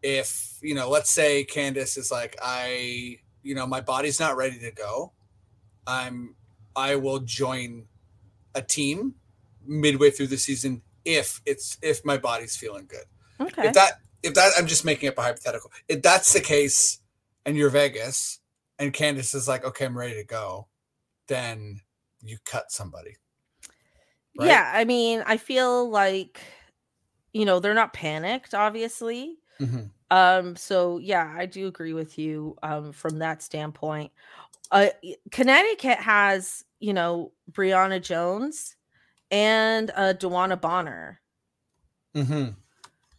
if, 0.02 0.58
you 0.62 0.74
know, 0.74 0.88
let's 0.88 1.10
say 1.10 1.44
Candace 1.44 1.96
is 1.96 2.10
like, 2.10 2.36
I, 2.42 3.18
you 3.42 3.54
know, 3.54 3.66
my 3.66 3.80
body's 3.80 4.20
not 4.20 4.36
ready 4.36 4.58
to 4.58 4.72
go. 4.72 5.12
I'm, 5.86 6.34
I 6.74 6.96
will 6.96 7.20
join 7.20 7.86
a 8.54 8.62
team 8.62 9.14
midway 9.64 10.10
through 10.10 10.28
the 10.28 10.36
season 10.36 10.82
if 11.04 11.40
it's, 11.46 11.78
if 11.82 12.04
my 12.04 12.18
body's 12.18 12.56
feeling 12.56 12.86
good. 12.86 13.04
Okay. 13.40 13.68
If 13.68 13.74
that, 13.74 14.00
if 14.22 14.34
that 14.34 14.52
I'm 14.58 14.66
just 14.66 14.84
making 14.84 15.08
up 15.08 15.18
a 15.18 15.22
hypothetical. 15.22 15.70
If 15.88 16.02
that's 16.02 16.32
the 16.32 16.40
case, 16.40 17.00
and 17.44 17.56
you're 17.56 17.70
Vegas, 17.70 18.40
and 18.78 18.92
Candace 18.92 19.34
is 19.34 19.48
like, 19.48 19.64
okay, 19.64 19.84
I'm 19.84 19.96
ready 19.96 20.14
to 20.14 20.24
go, 20.24 20.68
then 21.28 21.80
you 22.22 22.38
cut 22.44 22.70
somebody. 22.70 23.16
Right? 24.38 24.48
Yeah, 24.48 24.70
I 24.74 24.84
mean, 24.84 25.22
I 25.26 25.36
feel 25.36 25.88
like 25.88 26.40
you 27.32 27.44
know 27.44 27.60
they're 27.60 27.74
not 27.74 27.92
panicked, 27.92 28.54
obviously. 28.54 29.38
Mm-hmm. 29.60 29.84
Um, 30.10 30.56
so 30.56 30.98
yeah, 30.98 31.34
I 31.36 31.46
do 31.46 31.66
agree 31.66 31.92
with 31.92 32.18
you 32.18 32.56
um, 32.62 32.92
from 32.92 33.18
that 33.18 33.42
standpoint. 33.42 34.12
Uh, 34.70 34.88
Connecticut 35.30 35.98
has 35.98 36.64
you 36.80 36.92
know 36.92 37.32
Brionna 37.50 38.02
Jones 38.02 38.76
and 39.30 39.90
uh, 39.94 40.14
DeWanna 40.14 40.60
Bonner. 40.60 41.20
Mm-hmm. 42.14 42.50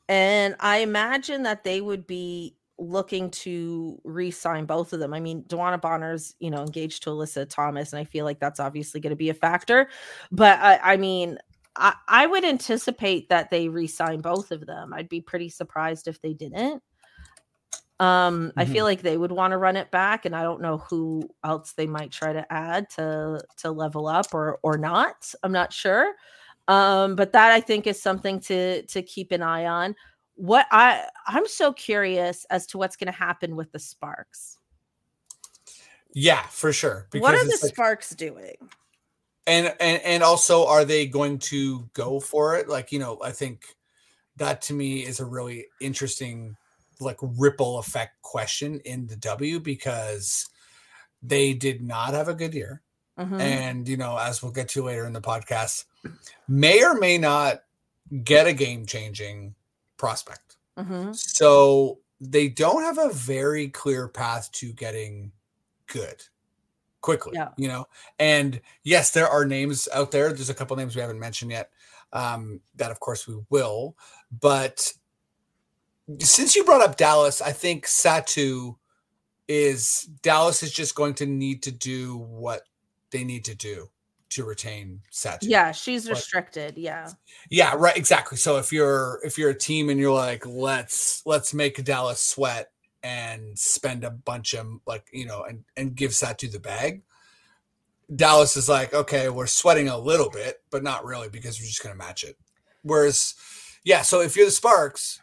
And 0.09 0.55
I 0.59 0.77
imagine 0.77 1.43
that 1.43 1.63
they 1.63 1.81
would 1.81 2.07
be 2.07 2.56
looking 2.79 3.29
to 3.31 3.99
re-sign 4.03 4.65
both 4.65 4.93
of 4.93 4.99
them. 4.99 5.13
I 5.13 5.19
mean, 5.19 5.43
DeWanna 5.43 5.81
Bonner's, 5.81 6.35
you 6.39 6.51
know, 6.51 6.61
engaged 6.61 7.03
to 7.03 7.09
Alyssa 7.09 7.49
Thomas, 7.49 7.93
and 7.93 7.99
I 7.99 8.03
feel 8.03 8.25
like 8.25 8.39
that's 8.39 8.59
obviously 8.59 8.99
going 8.99 9.11
to 9.11 9.15
be 9.15 9.29
a 9.29 9.33
factor. 9.33 9.89
But 10.31 10.59
I, 10.59 10.93
I 10.93 10.97
mean, 10.97 11.37
I, 11.75 11.95
I 12.07 12.27
would 12.27 12.45
anticipate 12.45 13.29
that 13.29 13.49
they 13.49 13.69
re-sign 13.69 14.21
both 14.21 14.51
of 14.51 14.65
them. 14.65 14.93
I'd 14.93 15.09
be 15.09 15.21
pretty 15.21 15.49
surprised 15.49 16.07
if 16.07 16.21
they 16.21 16.33
didn't. 16.33 16.81
Um, 17.99 18.49
mm-hmm. 18.49 18.59
I 18.59 18.65
feel 18.65 18.85
like 18.85 19.01
they 19.01 19.17
would 19.17 19.31
want 19.31 19.51
to 19.51 19.57
run 19.57 19.75
it 19.75 19.89
back, 19.89 20.25
and 20.25 20.35
I 20.35 20.43
don't 20.43 20.61
know 20.61 20.77
who 20.89 21.27
else 21.43 21.73
they 21.73 21.87
might 21.87 22.11
try 22.11 22.31
to 22.31 22.45
add 22.53 22.89
to 22.91 23.41
to 23.57 23.71
level 23.71 24.07
up 24.07 24.27
or 24.33 24.59
or 24.61 24.77
not. 24.77 25.33
I'm 25.41 25.51
not 25.51 25.73
sure. 25.73 26.13
Um, 26.67 27.15
but 27.15 27.31
that 27.31 27.51
I 27.51 27.61
think 27.61 27.87
is 27.87 28.01
something 28.01 28.39
to 28.41 28.83
to 28.83 29.01
keep 29.01 29.31
an 29.31 29.41
eye 29.41 29.65
on. 29.65 29.95
What 30.37 30.65
I 30.71 31.03
I'm 31.27 31.47
so 31.47 31.73
curious 31.73 32.45
as 32.49 32.65
to 32.67 32.77
what's 32.77 32.95
going 32.95 33.11
to 33.11 33.17
happen 33.17 33.55
with 33.55 33.71
the 33.71 33.79
Sparks. 33.79 34.57
Yeah, 36.13 36.43
for 36.43 36.71
sure. 36.71 37.07
What 37.13 37.35
are 37.35 37.43
the 37.43 37.59
like, 37.61 37.73
Sparks 37.73 38.11
doing? 38.11 38.55
And 39.45 39.73
and 39.79 40.01
and 40.03 40.23
also, 40.23 40.65
are 40.65 40.85
they 40.85 41.05
going 41.05 41.39
to 41.39 41.89
go 41.93 42.19
for 42.19 42.55
it? 42.55 42.69
Like 42.69 42.91
you 42.91 42.99
know, 42.99 43.19
I 43.23 43.31
think 43.31 43.65
that 44.37 44.61
to 44.63 44.73
me 44.73 45.05
is 45.05 45.19
a 45.19 45.25
really 45.25 45.65
interesting 45.81 46.55
like 46.99 47.17
ripple 47.21 47.79
effect 47.79 48.21
question 48.21 48.79
in 48.85 49.07
the 49.07 49.15
W 49.17 49.59
because 49.59 50.47
they 51.21 51.53
did 51.53 51.81
not 51.81 52.13
have 52.13 52.27
a 52.27 52.33
good 52.33 52.53
year. 52.53 52.81
Mm-hmm. 53.19 53.41
And 53.41 53.87
you 53.87 53.97
know, 53.97 54.17
as 54.17 54.43
we'll 54.43 54.51
get 54.51 54.69
to 54.69 54.83
later 54.83 55.05
in 55.05 55.13
the 55.13 55.21
podcast, 55.21 55.85
may 56.47 56.83
or 56.83 56.93
may 56.95 57.17
not 57.17 57.63
get 58.23 58.47
a 58.47 58.53
game 58.53 58.85
changing 58.85 59.55
prospect. 59.97 60.57
Mm-hmm. 60.77 61.13
So 61.13 61.99
they 62.19 62.47
don't 62.47 62.83
have 62.83 62.97
a 62.97 63.13
very 63.13 63.69
clear 63.69 64.07
path 64.07 64.51
to 64.53 64.71
getting 64.73 65.31
good 65.87 66.23
quickly, 67.01 67.33
yeah. 67.35 67.49
you 67.57 67.67
know. 67.67 67.87
And 68.19 68.61
yes, 68.83 69.11
there 69.11 69.27
are 69.27 69.45
names 69.45 69.87
out 69.93 70.11
there. 70.11 70.31
There's 70.31 70.49
a 70.49 70.53
couple 70.53 70.75
names 70.77 70.95
we 70.95 71.01
haven't 71.01 71.19
mentioned 71.19 71.51
yet. 71.51 71.71
Um, 72.13 72.61
that 72.75 72.91
of 72.91 72.99
course 73.01 73.27
we 73.27 73.35
will, 73.49 73.97
but 74.31 74.93
since 76.19 76.55
you 76.55 76.63
brought 76.63 76.81
up 76.81 76.95
Dallas, 76.95 77.41
I 77.41 77.51
think 77.51 77.85
Satou 77.85 78.77
is 79.47 80.09
Dallas 80.21 80.63
is 80.63 80.71
just 80.71 80.95
going 80.95 81.15
to 81.15 81.25
need 81.25 81.63
to 81.63 81.71
do 81.71 82.17
what 82.17 82.61
they 83.11 83.25
need 83.25 83.43
to 83.45 83.55
do 83.55 83.89
to 84.29 84.43
retain 84.43 85.01
Satou. 85.11 85.39
Yeah, 85.43 85.71
she's 85.71 86.09
restricted. 86.09 86.77
Yeah. 86.77 87.09
Yeah, 87.49 87.73
right. 87.75 87.95
Exactly. 87.95 88.37
So 88.37 88.57
if 88.57 88.71
you're 88.71 89.19
if 89.23 89.37
you're 89.37 89.51
a 89.51 89.57
team 89.57 89.89
and 89.89 89.99
you're 89.99 90.13
like, 90.13 90.45
let's 90.45 91.21
let's 91.25 91.53
make 91.53 91.83
Dallas 91.83 92.19
sweat 92.19 92.71
and 93.03 93.57
spend 93.57 94.03
a 94.03 94.11
bunch 94.11 94.53
of 94.53 94.67
like 94.85 95.05
you 95.11 95.25
know 95.25 95.43
and 95.43 95.63
and 95.75 95.95
give 95.95 96.11
Satou 96.11 96.51
the 96.51 96.59
bag. 96.59 97.03
Dallas 98.15 98.55
is 98.55 98.69
like, 98.69 98.93
okay, 98.93 99.27
we're 99.29 99.47
sweating 99.47 99.89
a 99.89 99.97
little 99.97 100.29
bit, 100.29 100.61
but 100.69 100.81
not 100.81 101.03
really 101.03 101.27
because 101.27 101.59
we're 101.59 101.67
just 101.67 101.83
going 101.83 101.93
to 101.93 101.97
match 101.97 102.23
it. 102.23 102.37
Whereas, 102.81 103.35
yeah, 103.83 104.01
so 104.01 104.21
if 104.21 104.37
you're 104.37 104.45
the 104.45 104.51
Sparks, 104.51 105.21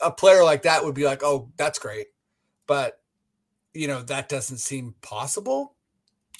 a 0.00 0.10
player 0.10 0.42
like 0.42 0.62
that 0.62 0.84
would 0.84 0.94
be 0.94 1.04
like, 1.04 1.22
oh, 1.22 1.50
that's 1.58 1.78
great. 1.78 2.06
But, 2.66 2.98
you 3.74 3.88
know, 3.88 4.00
that 4.00 4.30
doesn't 4.30 4.56
seem 4.56 4.94
possible. 5.02 5.75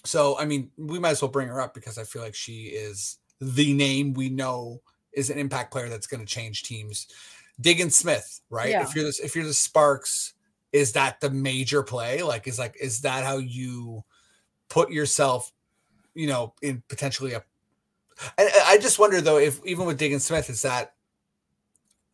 So, 0.06 0.38
I 0.38 0.44
mean, 0.44 0.70
we 0.76 0.98
might 0.98 1.10
as 1.10 1.22
well 1.22 1.30
bring 1.30 1.48
her 1.48 1.60
up 1.60 1.74
because 1.74 1.98
I 1.98 2.04
feel 2.04 2.22
like 2.22 2.34
she 2.34 2.64
is 2.66 3.18
the 3.40 3.72
name 3.74 4.14
we 4.14 4.28
know 4.28 4.80
is 5.12 5.30
an 5.30 5.38
impact 5.38 5.72
player 5.72 5.88
that's 5.88 6.06
going 6.06 6.20
to 6.20 6.26
change 6.26 6.62
teams. 6.62 7.08
Diggin 7.60 7.90
Smith, 7.90 8.40
right? 8.50 8.70
Yeah. 8.70 8.82
If 8.82 8.94
you're 8.94 9.04
this, 9.04 9.20
if 9.20 9.34
you're 9.34 9.44
the 9.46 9.54
Sparks, 9.54 10.34
is 10.72 10.92
that 10.92 11.20
the 11.20 11.30
major 11.30 11.82
play? 11.82 12.22
Like, 12.22 12.46
is 12.46 12.58
like, 12.58 12.76
is 12.80 13.00
that 13.00 13.24
how 13.24 13.38
you 13.38 14.04
put 14.68 14.90
yourself, 14.90 15.52
you 16.14 16.26
know, 16.26 16.54
in 16.62 16.82
potentially 16.88 17.32
a? 17.32 17.42
I, 18.38 18.50
I 18.66 18.78
just 18.78 18.98
wonder 18.98 19.20
though, 19.20 19.38
if 19.38 19.64
even 19.64 19.86
with 19.86 19.98
Diggin 19.98 20.20
Smith, 20.20 20.50
is 20.50 20.62
that 20.62 20.94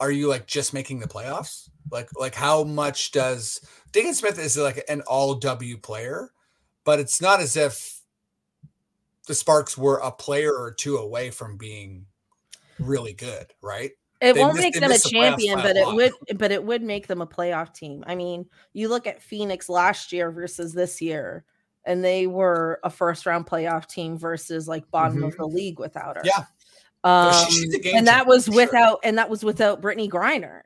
are 0.02 0.10
you 0.10 0.26
like 0.26 0.46
just 0.48 0.74
making 0.74 0.98
the 0.98 1.06
playoffs? 1.06 1.70
Like 1.90 2.08
like 2.18 2.34
how 2.34 2.64
much 2.64 3.12
does 3.12 3.60
Diggin 3.92 4.14
Smith 4.14 4.38
is 4.38 4.58
like 4.58 4.84
an 4.88 5.00
all 5.02 5.36
W 5.36 5.78
player, 5.78 6.32
but 6.84 6.98
it's 6.98 7.20
not 7.20 7.40
as 7.40 7.56
if 7.56 8.00
the 9.26 9.34
Sparks 9.34 9.78
were 9.78 9.98
a 9.98 10.10
player 10.10 10.52
or 10.52 10.72
two 10.72 10.96
away 10.96 11.30
from 11.30 11.56
being 11.56 12.06
really 12.78 13.12
good, 13.12 13.46
right? 13.62 13.92
It 14.20 14.34
they 14.34 14.40
won't 14.40 14.54
missed, 14.54 14.64
make 14.64 14.80
them 14.80 14.92
a 14.92 14.98
champion, 14.98 15.58
but 15.58 15.76
it 15.76 15.86
would 15.86 16.12
but 16.38 16.52
it 16.52 16.62
would 16.62 16.82
make 16.82 17.08
them 17.08 17.20
a 17.20 17.26
playoff 17.26 17.74
team. 17.74 18.04
I 18.06 18.14
mean, 18.14 18.46
you 18.72 18.88
look 18.88 19.06
at 19.06 19.20
Phoenix 19.20 19.68
last 19.68 20.12
year 20.12 20.30
versus 20.30 20.72
this 20.72 21.00
year, 21.00 21.44
and 21.84 22.04
they 22.04 22.28
were 22.28 22.78
a 22.84 22.90
first 22.90 23.26
round 23.26 23.46
playoff 23.46 23.86
team 23.86 24.16
versus 24.16 24.68
like 24.68 24.88
bottom 24.92 25.18
mm-hmm. 25.18 25.24
of 25.24 25.36
the 25.36 25.46
league 25.46 25.80
without 25.80 26.16
her. 26.16 26.22
Yeah. 26.24 26.44
Um, 27.04 27.34
and 27.94 28.06
that 28.06 28.28
was 28.28 28.48
without, 28.48 29.00
and 29.02 29.18
that 29.18 29.28
was 29.28 29.42
without 29.42 29.82
Brittney 29.82 30.08
Griner 30.08 30.62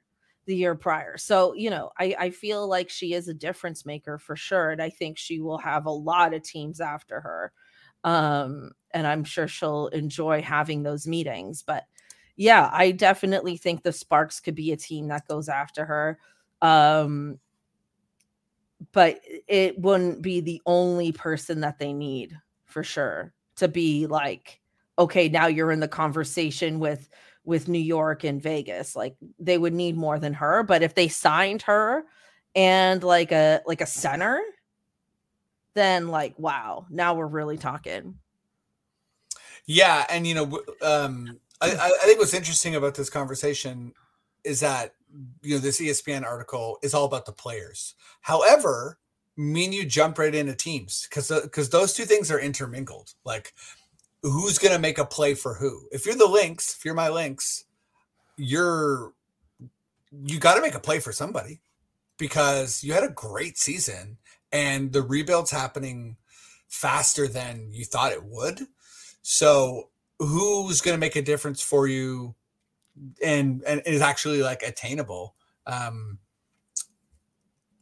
the 0.46 0.56
year 0.56 0.74
prior. 0.74 1.18
So, 1.18 1.52
you 1.54 1.70
know, 1.70 1.90
I, 1.98 2.16
I 2.18 2.30
feel 2.30 2.66
like 2.66 2.88
she 2.88 3.12
is 3.12 3.28
a 3.28 3.34
difference 3.34 3.84
maker 3.84 4.18
for 4.18 4.36
sure. 4.36 4.70
And 4.70 4.80
I 4.80 4.90
think 4.90 5.18
she 5.18 5.40
will 5.40 5.58
have 5.58 5.86
a 5.86 5.90
lot 5.90 6.34
of 6.34 6.42
teams 6.42 6.80
after 6.80 7.20
her. 7.20 7.52
Um, 8.04 8.70
and 8.92 9.06
I'm 9.06 9.24
sure 9.24 9.48
she'll 9.48 9.88
enjoy 9.88 10.42
having 10.42 10.82
those 10.82 11.06
meetings. 11.06 11.62
But 11.62 11.84
yeah, 12.36 12.70
I 12.72 12.92
definitely 12.92 13.56
think 13.56 13.82
the 13.82 13.92
Sparks 13.92 14.40
could 14.40 14.54
be 14.54 14.72
a 14.72 14.76
team 14.76 15.08
that 15.08 15.28
goes 15.28 15.48
after 15.48 15.84
her. 15.84 16.18
Um, 16.62 17.38
but 18.92 19.20
it 19.48 19.78
wouldn't 19.80 20.22
be 20.22 20.40
the 20.40 20.62
only 20.66 21.12
person 21.12 21.60
that 21.60 21.78
they 21.78 21.92
need 21.92 22.38
for 22.64 22.82
sure 22.82 23.32
to 23.56 23.68
be 23.68 24.06
like 24.06 24.60
okay, 24.98 25.28
now 25.28 25.46
you're 25.46 25.72
in 25.72 25.80
the 25.80 25.88
conversation 25.88 26.78
with 26.78 27.08
with 27.46 27.68
New 27.68 27.78
York 27.78 28.24
and 28.24 28.42
Vegas. 28.42 28.94
Like 28.94 29.16
they 29.38 29.56
would 29.56 29.72
need 29.72 29.96
more 29.96 30.18
than 30.18 30.34
her, 30.34 30.62
but 30.62 30.82
if 30.82 30.94
they 30.94 31.08
signed 31.08 31.62
her 31.62 32.04
and 32.54 33.02
like 33.02 33.32
a 33.32 33.62
like 33.64 33.80
a 33.80 33.86
center, 33.86 34.42
then 35.74 36.08
like 36.08 36.34
wow, 36.38 36.86
now 36.90 37.14
we're 37.14 37.26
really 37.26 37.56
talking. 37.56 38.16
Yeah, 39.64 40.04
and 40.10 40.26
you 40.26 40.34
know, 40.34 40.60
um, 40.82 41.38
I, 41.60 41.70
I 41.72 42.04
think 42.04 42.18
what's 42.18 42.34
interesting 42.34 42.76
about 42.76 42.94
this 42.94 43.10
conversation 43.10 43.92
is 44.44 44.60
that 44.60 44.94
you 45.42 45.54
know 45.54 45.60
this 45.60 45.80
ESPN 45.80 46.24
article 46.24 46.78
is 46.82 46.94
all 46.94 47.04
about 47.04 47.26
the 47.26 47.32
players. 47.32 47.94
However, 48.20 48.98
mean 49.36 49.72
you 49.72 49.84
jump 49.84 50.18
right 50.18 50.34
into 50.34 50.54
teams 50.54 51.06
because 51.08 51.30
because 51.42 51.70
those 51.70 51.92
two 51.92 52.04
things 52.04 52.30
are 52.30 52.40
intermingled. 52.40 53.14
Like 53.24 53.52
who's 54.30 54.58
going 54.58 54.74
to 54.74 54.80
make 54.80 54.98
a 54.98 55.04
play 55.04 55.34
for 55.34 55.54
who. 55.54 55.88
If 55.92 56.06
you're 56.06 56.14
the 56.14 56.26
Lynx, 56.26 56.74
if 56.76 56.84
you're 56.84 56.94
my 56.94 57.08
Lynx, 57.08 57.64
you're 58.36 59.12
you 60.24 60.38
got 60.38 60.54
to 60.54 60.60
make 60.60 60.74
a 60.74 60.80
play 60.80 61.00
for 61.00 61.12
somebody 61.12 61.60
because 62.18 62.82
you 62.82 62.92
had 62.92 63.04
a 63.04 63.08
great 63.08 63.58
season 63.58 64.18
and 64.52 64.92
the 64.92 65.02
rebuild's 65.02 65.50
happening 65.50 66.16
faster 66.68 67.28
than 67.28 67.68
you 67.70 67.84
thought 67.84 68.12
it 68.12 68.24
would. 68.24 68.66
So 69.22 69.90
who's 70.18 70.80
going 70.80 70.94
to 70.94 71.00
make 71.00 71.16
a 71.16 71.22
difference 71.22 71.62
for 71.62 71.86
you 71.86 72.34
and 73.22 73.62
and 73.64 73.82
is 73.84 74.00
actually 74.00 74.42
like 74.42 74.62
attainable? 74.62 75.34
Um 75.66 76.18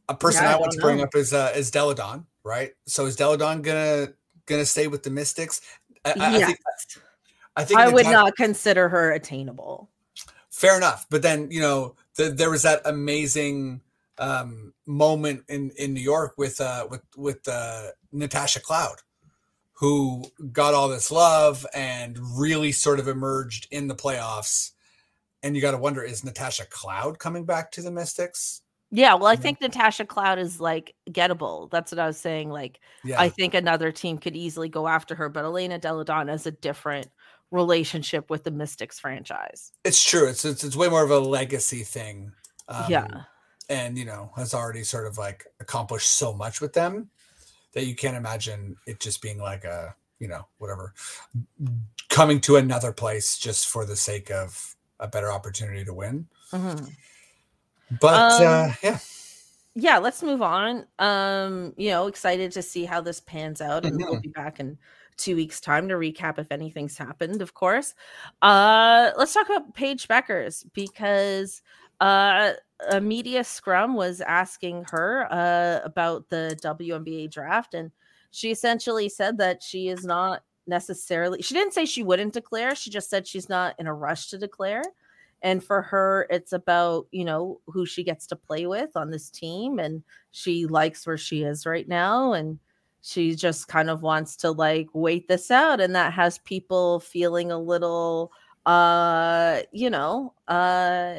a 0.08 0.14
person 0.14 0.44
yeah, 0.44 0.56
I, 0.56 0.60
want 0.60 0.72
to 0.72 0.78
know. 0.78 0.84
bring 0.84 1.00
up 1.00 1.14
is 1.14 1.32
uh 1.32 1.52
is 1.54 1.70
Delle 1.70 1.94
Donne, 1.94 2.26
right? 2.42 2.72
So 2.86 3.06
is 3.06 3.16
Delle 3.16 3.36
Donne 3.36 3.62
gonna 3.62 4.08
gonna 4.46 4.66
stay 4.66 4.86
with 4.86 5.02
the 5.02 5.10
Mystics? 5.10 5.60
I, 6.04 6.12
yes. 6.16 6.42
I 6.42 6.46
think, 6.46 6.58
I, 7.56 7.64
think 7.64 7.80
I 7.80 7.88
would 7.88 8.06
not 8.06 8.36
consider 8.36 8.88
her 8.88 9.12
attainable. 9.12 9.88
Fair 10.50 10.76
enough, 10.76 11.06
but 11.10 11.22
then 11.22 11.50
you 11.50 11.60
know 11.60 11.96
the, 12.16 12.30
there 12.30 12.50
was 12.50 12.62
that 12.62 12.82
amazing 12.84 13.80
um, 14.18 14.72
moment 14.86 15.44
in 15.48 15.70
in 15.76 15.94
New 15.94 16.00
York 16.00 16.34
with 16.36 16.60
uh, 16.60 16.86
with 16.90 17.02
with 17.16 17.46
uh, 17.48 17.88
Natasha 18.12 18.60
Cloud, 18.60 18.96
who 19.72 20.24
got 20.52 20.74
all 20.74 20.88
this 20.88 21.10
love 21.10 21.66
and 21.74 22.18
really 22.38 22.72
sort 22.72 23.00
of 23.00 23.08
emerged 23.08 23.66
in 23.70 23.88
the 23.88 23.94
playoffs, 23.94 24.72
and 25.42 25.56
you 25.56 25.62
got 25.62 25.72
to 25.72 25.78
wonder 25.78 26.02
is 26.02 26.24
Natasha 26.24 26.66
Cloud 26.66 27.18
coming 27.18 27.44
back 27.44 27.72
to 27.72 27.82
the 27.82 27.90
Mystics? 27.90 28.62
Yeah, 28.96 29.14
well, 29.14 29.26
I 29.26 29.34
think 29.34 29.60
Natasha 29.60 30.04
Cloud 30.04 30.38
is 30.38 30.60
like 30.60 30.94
gettable. 31.10 31.68
That's 31.70 31.90
what 31.90 31.98
I 31.98 32.06
was 32.06 32.16
saying. 32.16 32.50
Like, 32.50 32.78
Yeah, 33.02 33.20
I 33.20 33.28
think 33.28 33.54
another 33.54 33.90
team 33.90 34.18
could 34.18 34.36
easily 34.36 34.68
go 34.68 34.86
after 34.86 35.16
her, 35.16 35.28
but 35.28 35.44
Elena 35.44 35.80
Delle 35.80 36.04
Donne 36.04 36.28
has 36.28 36.46
a 36.46 36.52
different 36.52 37.08
relationship 37.50 38.30
with 38.30 38.44
the 38.44 38.50
Mystics 38.52 39.00
franchise. 39.00 39.72
it's 39.84 40.02
true. 40.02 40.28
It's, 40.28 40.44
it's 40.44 40.62
it's 40.62 40.76
way 40.76 40.88
more 40.88 41.02
of 41.04 41.10
a 41.10 41.18
legacy 41.18 41.82
thing. 41.82 42.32
Um, 42.68 42.84
yeah. 42.88 43.24
and 43.68 43.98
you 43.98 44.04
know 44.04 44.30
has 44.36 44.54
already 44.54 44.84
sort 44.84 45.06
of 45.06 45.18
like 45.18 45.44
accomplished 45.60 46.10
so 46.12 46.32
much 46.32 46.60
with 46.60 46.72
them 46.72 47.10
that 47.72 47.86
you 47.86 47.94
can't 47.94 48.16
imagine 48.16 48.76
it 48.86 49.00
just 49.00 49.20
being 49.20 49.38
like 49.38 49.64
a 49.64 49.94
you 50.20 50.28
know 50.28 50.46
whatever 50.58 50.94
coming 52.08 52.40
to 52.40 52.56
another 52.56 52.92
place 52.92 53.36
just 53.38 53.66
for 53.68 53.84
the 53.84 53.96
sake 53.96 54.30
of 54.30 54.76
a 55.00 55.08
better 55.08 55.30
opportunity 55.32 55.84
to 55.84 55.92
win. 55.92 56.26
Mhm. 56.52 56.90
But 58.00 58.40
Um, 58.40 58.42
uh, 58.42 58.72
yeah, 58.82 58.98
yeah 59.74 59.98
let's 59.98 60.22
move 60.22 60.42
on. 60.42 60.86
Um 60.98 61.74
you 61.76 61.90
know 61.90 62.06
excited 62.06 62.52
to 62.52 62.62
see 62.62 62.84
how 62.84 63.00
this 63.00 63.20
pans 63.20 63.60
out 63.60 63.84
and 63.84 63.98
we'll 63.98 64.16
Mhm. 64.18 64.22
be 64.22 64.28
back 64.28 64.60
in 64.60 64.78
two 65.16 65.36
weeks 65.36 65.60
time 65.60 65.88
to 65.88 65.94
recap 65.94 66.38
if 66.38 66.50
anything's 66.50 66.96
happened 66.98 67.42
of 67.42 67.54
course. 67.54 67.94
Uh 68.42 69.10
let's 69.16 69.34
talk 69.34 69.48
about 69.48 69.74
paige 69.74 70.08
bueckers 70.08 70.64
because 70.74 71.62
uh 72.00 72.52
a 72.90 73.00
media 73.00 73.44
scrum 73.44 73.94
was 73.94 74.20
asking 74.20 74.84
her 74.90 75.26
uh 75.32 75.80
about 75.84 76.28
the 76.28 76.58
WNBA 76.62 77.30
draft 77.30 77.74
and 77.74 77.90
she 78.32 78.50
essentially 78.50 79.08
said 79.08 79.38
that 79.38 79.62
she 79.62 79.88
is 79.88 80.04
not 80.04 80.42
necessarily 80.66 81.42
she 81.42 81.54
didn't 81.54 81.74
say 81.74 81.84
she 81.84 82.02
wouldn't 82.02 82.32
declare 82.32 82.74
she 82.74 82.90
just 82.90 83.08
said 83.10 83.26
she's 83.26 83.48
not 83.48 83.74
in 83.78 83.86
a 83.86 83.94
rush 83.94 84.28
to 84.28 84.38
declare 84.38 84.82
and 85.44 85.62
for 85.62 85.82
her 85.82 86.26
it's 86.30 86.52
about 86.52 87.06
you 87.12 87.24
know 87.24 87.60
who 87.66 87.86
she 87.86 88.02
gets 88.02 88.26
to 88.26 88.34
play 88.34 88.66
with 88.66 88.96
on 88.96 89.10
this 89.10 89.30
team 89.30 89.78
and 89.78 90.02
she 90.32 90.66
likes 90.66 91.06
where 91.06 91.18
she 91.18 91.44
is 91.44 91.66
right 91.66 91.86
now 91.86 92.32
and 92.32 92.58
she 93.02 93.34
just 93.34 93.68
kind 93.68 93.90
of 93.90 94.02
wants 94.02 94.34
to 94.34 94.50
like 94.50 94.88
wait 94.94 95.28
this 95.28 95.50
out 95.50 95.80
and 95.80 95.94
that 95.94 96.12
has 96.12 96.38
people 96.38 96.98
feeling 96.98 97.52
a 97.52 97.58
little 97.58 98.32
uh 98.66 99.60
you 99.70 99.90
know 99.90 100.32
uh 100.48 101.16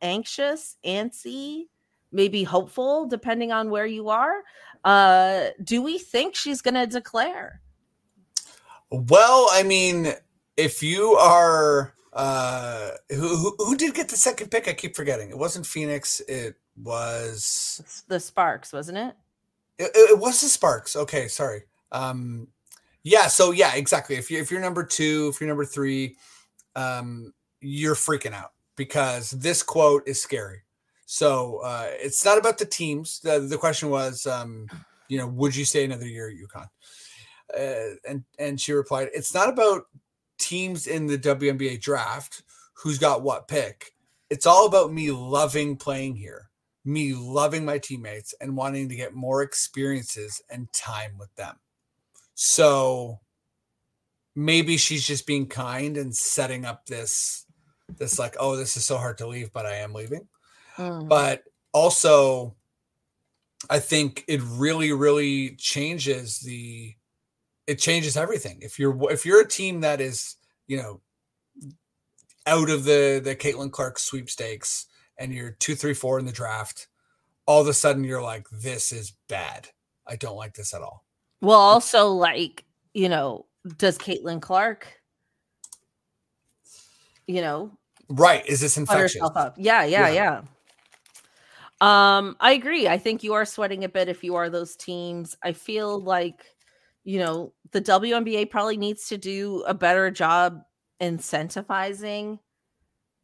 anxious 0.00 0.76
antsy 0.86 1.64
maybe 2.12 2.44
hopeful 2.44 3.06
depending 3.06 3.52
on 3.52 3.68
where 3.68 3.84
you 3.84 4.08
are. 4.08 4.42
Uh 4.84 5.48
do 5.62 5.82
we 5.82 5.98
think 5.98 6.34
she's 6.34 6.62
gonna 6.62 6.86
declare? 6.86 7.60
Well, 8.90 9.48
I 9.50 9.64
mean, 9.64 10.14
if 10.56 10.82
you 10.82 11.10
are 11.14 11.92
uh, 12.18 12.90
who, 13.10 13.36
who 13.36 13.54
who 13.58 13.76
did 13.76 13.94
get 13.94 14.08
the 14.08 14.16
second 14.16 14.50
pick? 14.50 14.66
I 14.66 14.74
keep 14.74 14.96
forgetting. 14.96 15.30
It 15.30 15.38
wasn't 15.38 15.64
Phoenix. 15.64 16.20
It 16.26 16.56
was 16.76 17.80
It's 17.84 18.02
the 18.02 18.18
sparks 18.18 18.72
wasn't 18.72 18.98
it 18.98 19.16
It, 19.78 19.92
it 19.94 20.18
was 20.18 20.40
the 20.40 20.48
Sparks. 20.48 20.96
Okay, 20.96 21.28
sorry. 21.28 21.62
Um, 21.92 22.48
yeah. 23.04 23.28
So 23.28 23.52
yeah, 23.52 23.76
exactly. 23.76 24.16
If 24.16 24.32
you 24.32 24.40
if 24.40 24.50
you're 24.50 24.60
number 24.60 24.82
two, 24.82 25.30
if 25.32 25.40
you're 25.40 25.48
number 25.48 25.64
three, 25.64 26.16
um, 26.74 27.32
you're 27.60 27.94
freaking 27.94 28.34
out 28.34 28.52
because 28.74 29.30
this 29.30 29.62
quote 29.62 30.02
is 30.06 30.20
scary. 30.20 30.62
So 31.06 31.58
uh, 31.58 31.86
it's 31.90 32.24
not 32.24 32.36
about 32.36 32.58
the 32.58 32.66
teams. 32.66 33.20
The 33.20 33.38
the 33.38 33.56
question 33.56 33.90
was, 33.90 34.26
um, 34.26 34.66
you 35.06 35.18
know, 35.18 35.28
would 35.28 35.54
you 35.54 35.64
stay 35.64 35.84
another 35.84 36.06
year 36.06 36.28
at 36.28 36.36
UConn? 36.36 36.68
Uh, 37.56 37.94
and 38.08 38.24
and 38.40 38.60
she 38.60 38.72
replied, 38.72 39.08
it's 39.14 39.32
not 39.32 39.48
about 39.48 39.84
teams 40.48 40.86
in 40.86 41.06
the 41.06 41.18
WNBA 41.18 41.80
draft 41.80 42.42
who's 42.74 42.98
got 42.98 43.22
what 43.22 43.48
pick. 43.48 43.92
It's 44.30 44.46
all 44.46 44.66
about 44.66 44.92
me 44.92 45.10
loving 45.10 45.76
playing 45.76 46.16
here 46.16 46.48
me 46.88 47.12
loving 47.12 47.64
my 47.64 47.78
teammates 47.78 48.34
and 48.40 48.56
wanting 48.56 48.88
to 48.88 48.96
get 48.96 49.14
more 49.14 49.42
experiences 49.42 50.40
and 50.50 50.72
time 50.72 51.12
with 51.18 51.32
them. 51.36 51.54
So 52.34 53.20
maybe 54.34 54.76
she's 54.76 55.06
just 55.06 55.26
being 55.26 55.46
kind 55.46 55.96
and 55.96 56.14
setting 56.14 56.64
up 56.64 56.86
this 56.86 57.44
this 57.96 58.18
like 58.18 58.36
oh 58.38 58.54
this 58.54 58.76
is 58.76 58.84
so 58.84 58.98
hard 58.98 59.18
to 59.18 59.26
leave 59.26 59.52
but 59.52 59.66
I 59.66 59.76
am 59.76 59.92
leaving. 59.92 60.26
Mm. 60.76 61.08
But 61.08 61.44
also 61.72 62.54
I 63.68 63.80
think 63.80 64.24
it 64.28 64.40
really 64.42 64.92
really 64.92 65.56
changes 65.56 66.40
the 66.40 66.94
it 67.66 67.78
changes 67.78 68.16
everything. 68.16 68.60
If 68.62 68.78
you're 68.78 69.12
if 69.12 69.26
you're 69.26 69.42
a 69.42 69.48
team 69.48 69.82
that 69.82 70.00
is, 70.00 70.36
you 70.68 70.76
know, 70.76 71.00
out 72.46 72.70
of 72.70 72.84
the 72.84 73.20
the 73.22 73.34
Caitlin 73.34 73.72
Clark 73.72 73.98
sweepstakes 73.98 74.86
and 75.18 75.34
you're 75.34 75.50
two, 75.58 75.74
three, 75.74 75.94
four 75.94 76.20
in 76.20 76.26
the 76.26 76.32
draft, 76.32 76.86
all 77.46 77.60
of 77.60 77.66
a 77.66 77.74
sudden 77.74 78.04
you're 78.04 78.22
like, 78.22 78.46
this 78.50 78.92
is 78.92 79.14
bad. 79.28 79.68
I 80.06 80.14
don't 80.14 80.36
like 80.36 80.54
this 80.54 80.72
at 80.72 80.82
all. 80.82 81.04
Well, 81.40 81.58
also 81.58 82.08
like 82.08 82.64
you 82.94 83.08
know, 83.08 83.46
does 83.76 83.98
Caitlin 83.98 84.40
Clark, 84.40 84.86
you 87.26 87.40
know, 87.40 87.72
Right. 88.08 88.46
Is 88.46 88.60
this 88.60 88.76
infectious? 88.76 89.20
up? 89.22 89.54
Yeah, 89.58 89.84
yeah, 89.84 90.08
yeah. 90.08 90.40
Um, 91.80 92.36
I 92.40 92.52
agree. 92.52 92.88
I 92.88 92.98
think 92.98 93.22
you 93.22 93.34
are 93.34 93.44
sweating 93.44 93.84
a 93.84 93.88
bit 93.88 94.08
if 94.08 94.24
you 94.24 94.34
are 94.36 94.50
those 94.50 94.76
teams. 94.76 95.36
I 95.42 95.52
feel 95.52 96.00
like, 96.00 96.44
you 97.08 97.18
know, 97.18 97.54
the 97.72 97.80
WNBA 97.80 98.50
probably 98.50 98.76
needs 98.76 99.08
to 99.08 99.16
do 99.16 99.62
a 99.66 99.72
better 99.72 100.10
job 100.10 100.60
incentivizing 101.00 102.38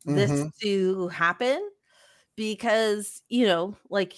this 0.07 0.31
Mhm. 0.31 0.51
to 0.63 1.09
happen 1.09 1.71
because 2.37 3.23
you 3.29 3.47
know 3.47 3.77
like 3.91 4.15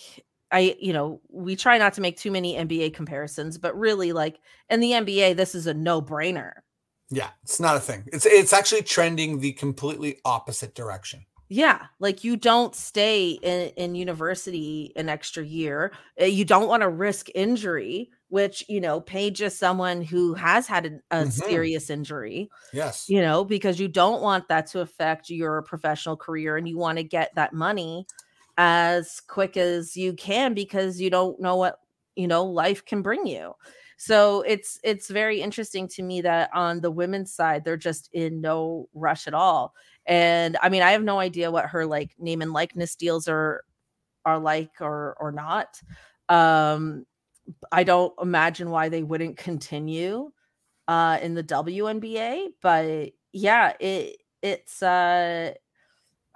i 0.50 0.76
you 0.80 0.92
know 0.92 1.20
we 1.30 1.56
try 1.56 1.78
not 1.78 1.94
to 1.94 2.00
make 2.00 2.16
too 2.16 2.30
many 2.30 2.54
nba 2.56 2.92
comparisons 2.94 3.58
but 3.58 3.76
really 3.78 4.12
like 4.12 4.40
in 4.70 4.80
the 4.80 4.92
nba 4.92 5.36
this 5.36 5.54
is 5.54 5.66
a 5.66 5.74
no-brainer 5.74 6.52
Yeah, 7.10 7.30
it's 7.44 7.60
not 7.60 7.76
a 7.76 7.80
thing. 7.80 8.04
It's 8.12 8.26
it's 8.26 8.52
actually 8.52 8.82
trending 8.82 9.40
the 9.40 9.52
completely 9.52 10.18
opposite 10.24 10.74
direction. 10.74 11.24
Yeah 11.48 11.86
like 12.00 12.24
you 12.24 12.36
don't 12.36 12.74
stay 12.74 13.30
in, 13.32 13.70
in 13.76 13.94
university 13.94 14.92
an 14.96 15.08
extra 15.08 15.44
year 15.44 15.92
Uh, 16.20 16.24
you 16.24 16.44
don't 16.44 16.68
want 16.68 16.82
to 16.82 16.88
risk 16.88 17.28
injury 17.34 18.10
which 18.28 18.64
you 18.68 18.80
know 18.80 19.00
paige 19.00 19.40
is 19.42 19.56
someone 19.56 20.02
who 20.02 20.34
has 20.34 20.66
had 20.66 20.86
a, 21.12 21.16
a 21.22 21.26
Mhm. 21.26 21.30
serious 21.30 21.90
injury 21.90 22.50
Yes. 22.72 23.12
you 23.12 23.20
know, 23.20 23.44
because 23.44 23.80
you 23.80 23.88
don't 23.88 24.22
want 24.22 24.48
that 24.48 24.66
to 24.68 24.80
affect 24.80 25.30
your 25.30 25.62
professional 25.62 26.16
career 26.16 26.56
and 26.56 26.68
you 26.68 26.78
want 26.78 26.98
to 26.98 27.04
get 27.04 27.34
that 27.36 27.52
money 27.52 28.06
as 28.56 29.20
quick 29.20 29.56
as 29.56 29.96
you 29.96 30.14
can 30.14 30.54
because 30.54 31.00
you 31.00 31.10
don't 31.10 31.40
know 31.40 31.56
what, 31.56 31.80
you 32.14 32.26
know, 32.26 32.44
life 32.44 32.84
can 32.84 33.02
bring 33.02 33.26
you. 33.26 33.52
So 33.98 34.42
it's 34.42 34.78
it's 34.84 35.08
very 35.08 35.40
interesting 35.40 35.88
to 35.88 36.02
me 36.02 36.20
that 36.22 36.50
on 36.54 36.80
the 36.80 36.90
women's 36.90 37.32
side 37.32 37.64
they're 37.64 37.76
just 37.78 38.10
in 38.12 38.40
no 38.40 38.88
rush 38.94 39.26
at 39.26 39.34
all. 39.34 39.74
And 40.06 40.56
I 40.62 40.68
mean, 40.68 40.82
I 40.82 40.92
have 40.92 41.02
no 41.04 41.18
idea 41.18 41.50
what 41.50 41.66
her 41.66 41.86
like 41.86 42.12
name 42.18 42.42
and 42.42 42.52
likeness 42.52 42.94
deals 42.96 43.28
are 43.28 43.62
are 44.24 44.38
like 44.40 44.72
or 44.80 45.16
or 45.20 45.32
not. 45.32 45.80
Um 46.28 47.06
I 47.72 47.84
don't 47.84 48.14
imagine 48.22 48.70
why 48.70 48.88
they 48.90 49.02
wouldn't 49.04 49.36
continue 49.38 50.32
uh 50.88 51.18
in 51.22 51.34
the 51.34 51.44
WNBA, 51.44 52.50
but 52.62 53.12
yeah, 53.32 53.74
it 53.80 54.18
it's 54.42 54.82
uh 54.82 55.54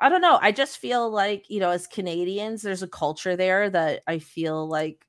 I 0.01 0.09
don't 0.09 0.23
know. 0.23 0.39
I 0.41 0.53
just 0.53 0.79
feel 0.79 1.11
like, 1.11 1.51
you 1.51 1.61
know, 1.61 1.71
as 1.71 1.87
Canadians, 1.87 2.63
there's 2.63 2.83
a 2.83 2.89
culture 2.89 3.37
there 3.37 3.71
that 3.71 4.03
I 4.07 4.19
feel 4.21 4.67
like 4.69 5.07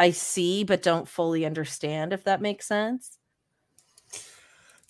I 0.00 0.12
see 0.12 0.64
but 0.64 0.82
don't 0.84 1.08
fully 1.08 1.46
understand 1.46 2.14
if 2.14 2.24
that 2.24 2.42
makes 2.42 2.66
sense. 2.68 3.18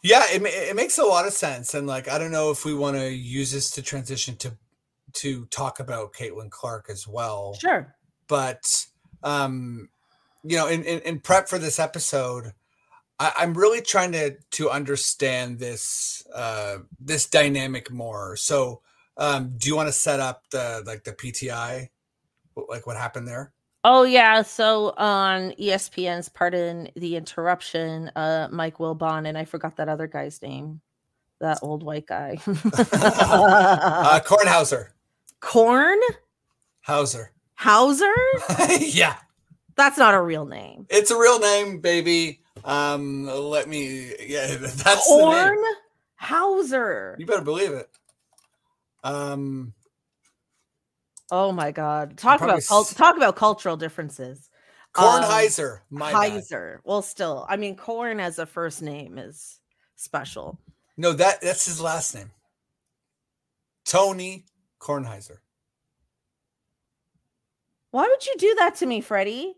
Yeah, 0.03 0.23
it, 0.31 0.43
it 0.43 0.77
makes 0.77 0.99
a 0.99 1.05
lot 1.05 1.27
of 1.27 1.33
sense. 1.33 1.75
And 1.75 1.87
like, 1.87 2.09
I 2.09 2.19
don't 2.19 2.33
know 2.33 2.51
if 2.51 2.65
we 2.65 2.75
want 2.75 2.97
to 2.97 3.11
use 3.11 3.53
this 3.53 3.71
to 3.73 3.83
transition 3.83 4.37
to 4.37 4.57
to 5.13 5.47
talk 5.47 5.81
about 5.81 6.13
Caitlin 6.13 6.51
Clark 6.51 6.87
as 6.89 7.07
well. 7.07 7.55
Sure. 7.55 7.95
But 8.29 8.87
um, 9.23 9.89
you 10.43 10.57
know, 10.57 10.69
in, 10.69 10.85
in, 10.85 11.01
in 11.01 11.21
prep 11.21 11.49
for 11.49 11.59
this 11.59 11.79
episode, 11.79 12.53
I, 13.19 13.33
I'm 13.37 13.55
really 13.55 13.83
trying 13.83 14.13
to 14.13 14.37
to 14.53 14.71
understand 14.71 15.59
this 15.59 16.27
uh 16.35 16.79
this 16.99 17.27
dynamic 17.29 17.91
more. 17.91 18.37
So 18.37 18.81
um 19.17 19.55
do 19.59 19.69
you 19.69 19.77
want 19.77 19.89
to 19.89 19.93
set 19.93 20.21
up 20.21 20.45
the 20.51 20.83
like 20.87 21.05
the 21.05 21.13
PTI 21.13 21.89
like 22.69 22.87
what 22.87 22.97
happened 22.97 23.29
there? 23.29 23.53
Oh 23.83 24.03
yeah, 24.03 24.43
so 24.43 24.93
on 24.97 25.53
ESPN's 25.53 26.29
pardon 26.29 26.89
the 26.97 27.17
interruption, 27.17 28.11
uh 28.17 28.49
Mike 28.51 28.79
Wilbon 28.79 29.27
and 29.27 29.39
I 29.39 29.45
forgot 29.45 29.77
that 29.77 29.89
other 29.89 30.07
guy's 30.07 30.41
name. 30.43 30.81
That 31.41 31.59
old 31.63 31.83
white 31.83 32.07
guy. 32.07 32.39
Uh 32.47 34.21
Kornhauser. 34.21 34.89
Corn 35.41 35.99
Hauser. 36.83 37.33
Hauser? 37.55 38.13
yeah. 38.81 39.17
That's 39.77 39.99
not 39.99 40.15
a 40.15 40.21
real 40.21 40.45
name. 40.45 40.87
It's 40.91 41.11
a 41.11 41.19
real 41.19 41.39
name, 41.39 41.81
baby. 41.81 42.41
Um, 42.65 43.25
let 43.27 43.69
me. 43.69 44.13
Yeah, 44.27 44.47
that's 44.57 44.77
the. 44.83 45.01
Corn 45.07 45.59
Hauser. 46.17 47.17
You 47.19 47.27
better 47.27 47.43
believe 47.43 47.73
it. 47.73 47.89
Um, 49.03 49.73
Oh 51.31 51.53
my 51.53 51.71
god. 51.71 52.17
Talk 52.17 52.41
about 52.41 52.63
cul- 52.65 52.81
s- 52.83 52.95
talk 52.95 53.17
about 53.17 53.37
cultural 53.37 53.77
differences. 53.77 54.49
Um, 54.97 55.23
Kornheiser. 55.23 55.81
my 55.91 56.13
bad. 56.13 56.33
Heiser. 56.33 56.79
Well, 56.85 57.03
still, 57.03 57.47
I 57.49 57.57
mean, 57.57 57.77
Corn 57.77 58.19
as 58.19 58.39
a 58.41 58.47
first 58.47 58.83
name 58.83 59.19
is 59.19 59.61
special. 59.97 60.59
No, 60.97 61.13
that 61.13 61.41
that's 61.41 61.67
his 61.67 61.81
last 61.81 62.15
name. 62.15 62.31
Tony 63.85 64.47
Kornheiser. 64.81 65.39
Why 67.93 68.03
would 68.09 68.25
you 68.27 68.35
do 68.39 68.55
that 68.59 68.77
to 68.77 68.87
me, 68.87 69.01
Freddie? 69.01 69.55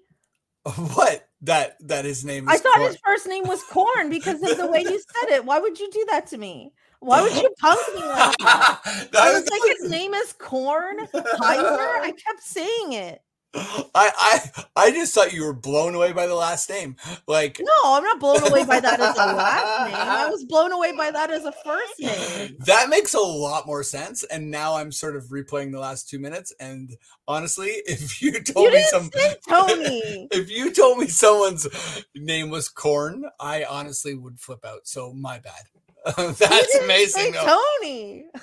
What? 0.76 1.28
That 1.44 1.76
that 1.88 2.04
his 2.04 2.24
name 2.24 2.48
is 2.48 2.54
I 2.54 2.58
thought 2.58 2.76
Korn- 2.76 2.86
his 2.86 2.98
first 3.04 3.26
name 3.26 3.48
was 3.48 3.62
Corn 3.64 4.08
because 4.10 4.42
of 4.42 4.56
the 4.56 4.66
way 4.68 4.80
you 4.82 4.90
said 5.20 5.30
it. 5.30 5.44
Why 5.44 5.58
would 5.58 5.80
you 5.80 5.90
do 5.90 6.06
that 6.10 6.28
to 6.28 6.38
me? 6.38 6.72
Why 7.02 7.22
would 7.22 7.34
you 7.34 7.52
punk 7.58 7.80
me 7.94 8.00
like 8.04 8.36
that? 8.38 8.80
I 9.18 9.32
was 9.32 9.42
was- 9.42 9.50
like, 9.50 9.76
his 9.80 9.90
name 9.90 10.14
is 10.14 10.32
Corn 10.34 10.98
Heiser. 11.12 12.00
I 12.00 12.12
kept 12.24 12.42
saying 12.42 12.92
it. 12.94 13.20
I, 13.54 13.84
I 13.94 14.64
I 14.76 14.90
just 14.92 15.14
thought 15.14 15.34
you 15.34 15.44
were 15.44 15.52
blown 15.52 15.94
away 15.94 16.12
by 16.12 16.26
the 16.26 16.34
last 16.34 16.70
name. 16.70 16.96
Like 17.28 17.60
No, 17.62 17.72
I'm 17.84 18.02
not 18.02 18.18
blown 18.18 18.42
away 18.50 18.64
by 18.64 18.80
that 18.80 18.98
as 18.98 19.14
a 19.14 19.18
last 19.18 19.90
name. 19.90 19.94
I 20.00 20.26
was 20.30 20.46
blown 20.46 20.72
away 20.72 20.96
by 20.96 21.10
that 21.10 21.30
as 21.30 21.44
a 21.44 21.52
first 21.62 22.00
name. 22.00 22.56
that 22.60 22.88
makes 22.88 23.12
a 23.12 23.20
lot 23.20 23.66
more 23.66 23.82
sense. 23.82 24.24
And 24.24 24.50
now 24.50 24.76
I'm 24.76 24.90
sort 24.90 25.16
of 25.16 25.24
replaying 25.24 25.70
the 25.72 25.80
last 25.80 26.08
two 26.08 26.18
minutes. 26.18 26.54
And 26.60 26.96
honestly, 27.28 27.68
if 27.84 28.22
you 28.22 28.40
told 28.42 28.68
You 28.72 28.78
me 28.78 28.84
some 28.90 29.10
Tony. 29.46 30.28
if 30.30 30.48
you 30.48 30.72
told 30.72 30.96
me 30.96 31.08
someone's 31.08 31.68
name 32.16 32.48
was 32.48 32.70
Corn, 32.70 33.26
I 33.38 33.64
honestly 33.64 34.14
would 34.14 34.40
flip 34.40 34.64
out. 34.64 34.86
So 34.86 35.12
my 35.12 35.40
bad. 35.40 35.64
That's 36.16 36.74
amazing. 36.76 37.34
Tony. 37.34 38.26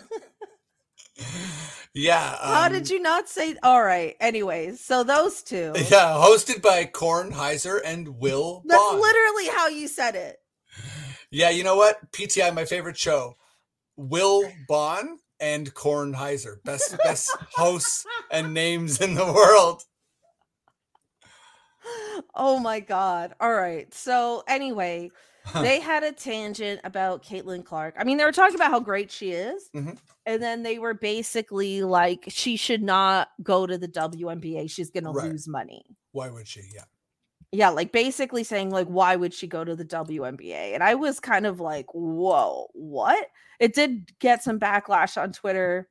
Yeah. 1.94 2.38
How 2.42 2.68
um, 2.68 2.72
did 2.72 2.90
you 2.90 3.02
not 3.02 3.28
say? 3.28 3.56
All 3.64 3.84
right. 3.84 4.16
Anyways, 4.20 4.80
so 4.80 5.04
those 5.04 5.42
two. 5.42 5.74
Yeah, 5.76 6.18
hosted 6.18 6.62
by 6.62 6.86
Kornheiser 6.86 7.80
and 7.84 8.20
Will. 8.20 8.64
That's 8.68 8.80
Bond. 8.80 9.02
literally 9.02 9.48
how 9.48 9.68
you 9.68 9.88
said 9.88 10.16
it. 10.16 10.38
Yeah, 11.32 11.50
you 11.50 11.64
know 11.64 11.76
what? 11.76 12.12
PTI, 12.12 12.54
my 12.54 12.66
favorite 12.66 12.98
show. 12.98 13.36
Will 13.98 14.50
Bond 14.68 15.20
and 15.40 15.74
Kornheiser, 15.74 16.64
best 16.64 16.98
best 17.04 17.36
hosts 17.56 18.06
and 18.32 18.54
names 18.54 19.02
in 19.02 19.16
the 19.16 19.26
world. 19.26 19.84
Oh 22.36 22.60
my 22.60 22.80
god. 22.80 23.34
All 23.40 23.54
right. 23.54 23.94
So 23.94 24.44
anyway, 24.48 25.12
they 25.54 25.80
had 25.80 26.04
a 26.04 26.12
tangent 26.12 26.82
about 26.84 27.24
Caitlin 27.24 27.64
Clark. 27.64 27.96
I 27.98 28.04
mean, 28.04 28.18
they 28.18 28.26
were 28.26 28.32
talking 28.32 28.56
about 28.56 28.72
how 28.72 28.80
great 28.80 29.12
she 29.12 29.32
is. 29.32 29.70
Mhm. 29.76 29.98
And 30.26 30.42
then 30.42 30.64
they 30.64 30.80
were 30.80 30.94
basically 30.94 31.84
like, 31.84 32.26
she 32.28 32.56
should 32.56 32.84
not 32.84 33.30
go 33.42 33.66
to 33.66 33.78
the 33.78 33.88
WNBA. 33.88 34.70
She's 34.70 34.92
gonna 34.92 35.12
lose 35.12 35.48
money. 35.48 35.84
Why 36.12 36.30
would 36.30 36.48
she? 36.48 36.62
Yeah. 36.74 36.84
Yeah, 37.52 37.70
like 37.70 37.92
basically 37.92 38.44
saying, 38.44 38.70
like, 38.70 38.88
why 38.88 39.16
would 39.16 39.34
she 39.34 39.48
go 39.48 39.64
to 39.64 39.76
the 39.76 39.86
WNBA? 39.86 40.76
And 40.76 40.84
I 40.84 40.96
was 40.96 41.20
kind 41.20 41.48
of 41.48 41.60
like, 41.60 41.88
whoa, 41.94 42.68
what? 42.74 43.28
It 43.60 43.74
did 43.74 44.12
get 44.20 44.44
some 44.44 44.60
backlash 44.60 45.20
on 45.20 45.34
Twitter. 45.34 45.90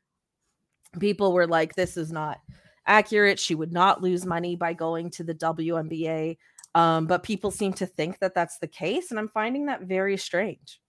People 1.01 1.33
were 1.33 1.49
like, 1.49 1.75
this 1.75 1.97
is 1.97 2.13
not 2.13 2.39
accurate. 2.87 3.41
She 3.41 3.57
would 3.57 3.73
not 3.73 4.03
lose 4.03 4.25
money 4.25 4.55
by 4.55 4.73
going 4.73 5.11
to 5.13 5.25
the 5.25 5.35
WNBA. 5.35 6.39
Um, 6.79 7.07
but 7.09 7.25
people 7.25 7.51
seem 7.51 7.73
to 7.73 7.87
think 7.87 8.21
that 8.21 8.37
that's 8.37 8.59
the 8.61 8.69
case. 8.69 9.11
And 9.11 9.19
I'm 9.19 9.27
finding 9.27 9.67
that 9.67 9.83
very 9.83 10.17
strange. 10.17 10.81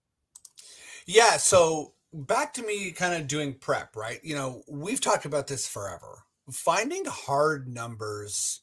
Yeah, 1.04 1.36
so 1.36 1.94
back 2.12 2.54
to 2.54 2.62
me 2.62 2.92
kind 2.92 3.20
of 3.20 3.26
doing 3.26 3.54
prep, 3.54 3.96
right? 3.96 4.20
You 4.22 4.36
know, 4.36 4.62
we've 4.68 5.00
talked 5.00 5.24
about 5.24 5.48
this 5.48 5.66
forever. 5.66 6.22
Finding 6.52 7.06
hard 7.06 7.66
numbers 7.66 8.62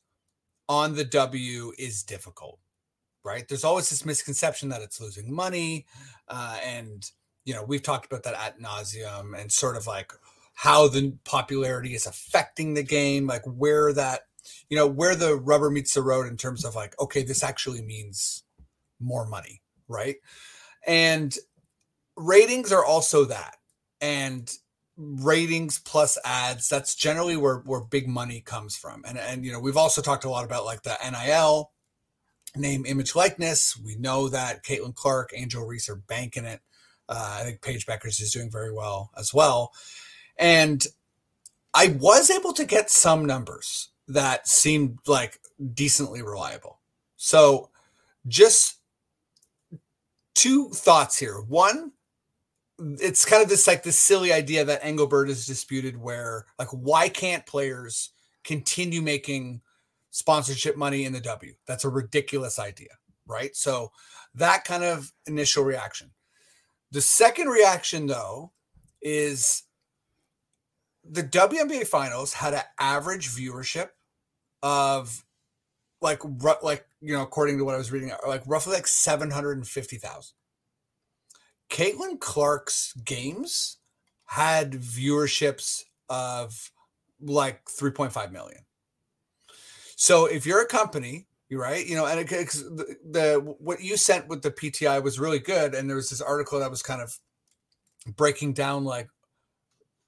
on 0.70 0.96
the 0.96 1.04
W 1.04 1.74
is 1.78 2.02
difficult, 2.02 2.60
right? 3.26 3.46
There's 3.46 3.66
always 3.66 3.90
this 3.90 4.06
misconception 4.06 4.70
that 4.70 4.82
it's 4.82 5.02
losing 5.02 5.34
money. 5.34 5.86
Uh, 6.30 6.60
and, 6.64 7.12
you 7.44 7.54
know, 7.54 7.64
we've 7.66 7.84
talked 7.84 8.06
about 8.06 8.24
that 8.24 8.36
at 8.36 8.62
nauseum 8.62 9.38
and 9.38 9.52
sort 9.52 9.76
of 9.76 9.86
like 9.86 10.14
how 10.54 10.88
the 10.88 11.14
popularity 11.26 11.94
is 11.94 12.06
affecting 12.06 12.74
the 12.74 12.84
game, 12.84 13.28
like 13.28 13.44
where 13.44 13.92
that, 13.92 14.22
you 14.70 14.78
know, 14.78 14.88
where 14.88 15.16
the 15.16 15.36
rubber 15.36 15.70
meets 15.70 15.94
the 15.94 16.02
road 16.02 16.28
in 16.28 16.38
terms 16.38 16.66
of 16.66 16.76
like, 16.76 17.00
okay, 17.00 17.24
this 17.24 17.44
actually 17.44 17.82
means 17.82 18.44
more 19.00 19.28
money, 19.28 19.62
right? 19.88 20.16
And 20.86 21.36
ratings 22.16 22.72
are 22.72 22.86
also 22.86 23.26
that. 23.26 23.56
And 24.02 24.52
ratings 24.98 25.78
plus 25.78 26.18
ads 26.26 26.68
that's 26.68 26.96
generally 26.96 27.38
where 27.38 27.58
where 27.60 27.82
big 27.82 28.08
money 28.08 28.42
comes 28.42 28.76
from. 28.76 29.04
And 29.08 29.18
and 29.18 29.46
you 29.46 29.52
know 29.52 29.60
we've 29.60 29.78
also 29.78 30.02
talked 30.02 30.26
a 30.26 30.30
lot 30.30 30.44
about 30.44 30.66
like 30.66 30.82
the 30.84 30.98
nil 31.12 31.72
name 32.56 32.86
image 32.86 33.16
likeness. 33.16 33.78
We 33.78 33.96
know 33.96 34.28
that 34.30 34.64
caitlin 34.64 34.96
clark 34.96 35.32
angel 35.36 35.66
reese 35.66 35.90
are 35.90 35.96
banking 35.96 36.46
it. 36.46 36.62
Uh, 37.10 37.38
i 37.40 37.44
think 37.44 37.62
paige 37.62 37.86
bueckers 37.86 38.22
is 38.22 38.32
doing 38.32 38.52
very 38.52 38.74
well 38.74 39.12
as 39.18 39.34
well. 39.34 39.72
And 40.38 40.86
i 41.74 41.88
was 42.00 42.32
able 42.32 42.54
to 42.54 42.66
get 42.66 42.90
some 42.90 43.26
numbers 43.26 43.90
that 44.08 44.48
seemed 44.48 45.00
like 45.08 45.40
decently 45.74 46.22
reliable 46.22 46.80
so 47.16 47.70
just 48.28 48.76
two 50.36 50.70
thoughts 50.70 51.18
here 51.18 51.42
one 51.42 51.92
it's 52.80 53.26
kind 53.26 53.42
of 53.42 53.50
this 53.50 53.68
like 53.68 53.84
this 53.84 53.98
silly 53.98 54.32
idea 54.32 54.64
that 54.64 54.84
Engelbert 54.84 55.30
is 55.30 55.48
disputed 55.48 55.98
where 55.98 56.46
like 56.60 56.70
why 56.70 57.10
can't 57.10 57.46
players 57.46 58.12
continue 58.44 59.02
making 59.02 59.62
sponsorship 60.12 60.78
money 60.78 61.06
in 61.06 61.14
the 61.14 61.22
W? 61.22 61.54
That's 61.66 61.86
a 61.86 61.90
ridiculous 61.90 62.60
idea, 62.60 62.90
right? 63.26 63.56
So 63.56 63.92
that 64.36 64.64
kind 64.64 64.84
of 64.84 65.12
initial 65.26 65.64
reaction. 65.64 66.12
The 66.92 67.02
second 67.02 67.48
reaction 67.48 68.06
though 68.06 68.52
is 69.02 69.64
the 71.04 71.24
WNBA 71.24 71.88
finals 71.88 72.34
had 72.34 72.54
an 72.54 72.64
average 72.80 73.30
viewership 73.30 73.90
of 74.68 75.24
like 76.02 76.20
like 76.62 76.86
you 77.00 77.14
know 77.14 77.22
according 77.22 77.58
to 77.58 77.64
what 77.64 77.74
I 77.74 77.78
was 77.78 77.90
reading 77.90 78.12
uh, 78.12 78.18
like 78.28 78.44
roughly 78.46 78.74
like 78.74 78.86
750,000 78.86 80.34
Caitlin 81.70 82.20
Clark's 82.20 82.94
games 83.06 83.78
had 84.26 84.74
viewerships 84.74 85.84
of 86.10 86.72
like 87.22 87.64
3.5 87.66 88.32
million. 88.32 88.60
So 89.96 90.26
if 90.26 90.46
you're 90.46 90.62
a 90.62 90.68
company, 90.68 91.28
you're 91.50 91.62
right, 91.62 91.86
you 91.86 91.96
know, 91.96 92.06
and 92.06 92.20
it, 92.20 92.28
the, 92.30 92.96
the 93.10 93.56
what 93.60 93.82
you 93.82 93.96
sent 93.96 94.28
with 94.28 94.42
the 94.42 94.52
PTI 94.52 95.02
was 95.02 95.20
really 95.20 95.40
good, 95.40 95.74
and 95.74 95.90
there 95.90 95.96
was 95.96 96.10
this 96.10 96.22
article 96.22 96.60
that 96.60 96.70
was 96.70 96.84
kind 96.84 97.02
of 97.02 97.18
breaking 98.16 98.54
down 98.54 98.84
like 98.84 99.08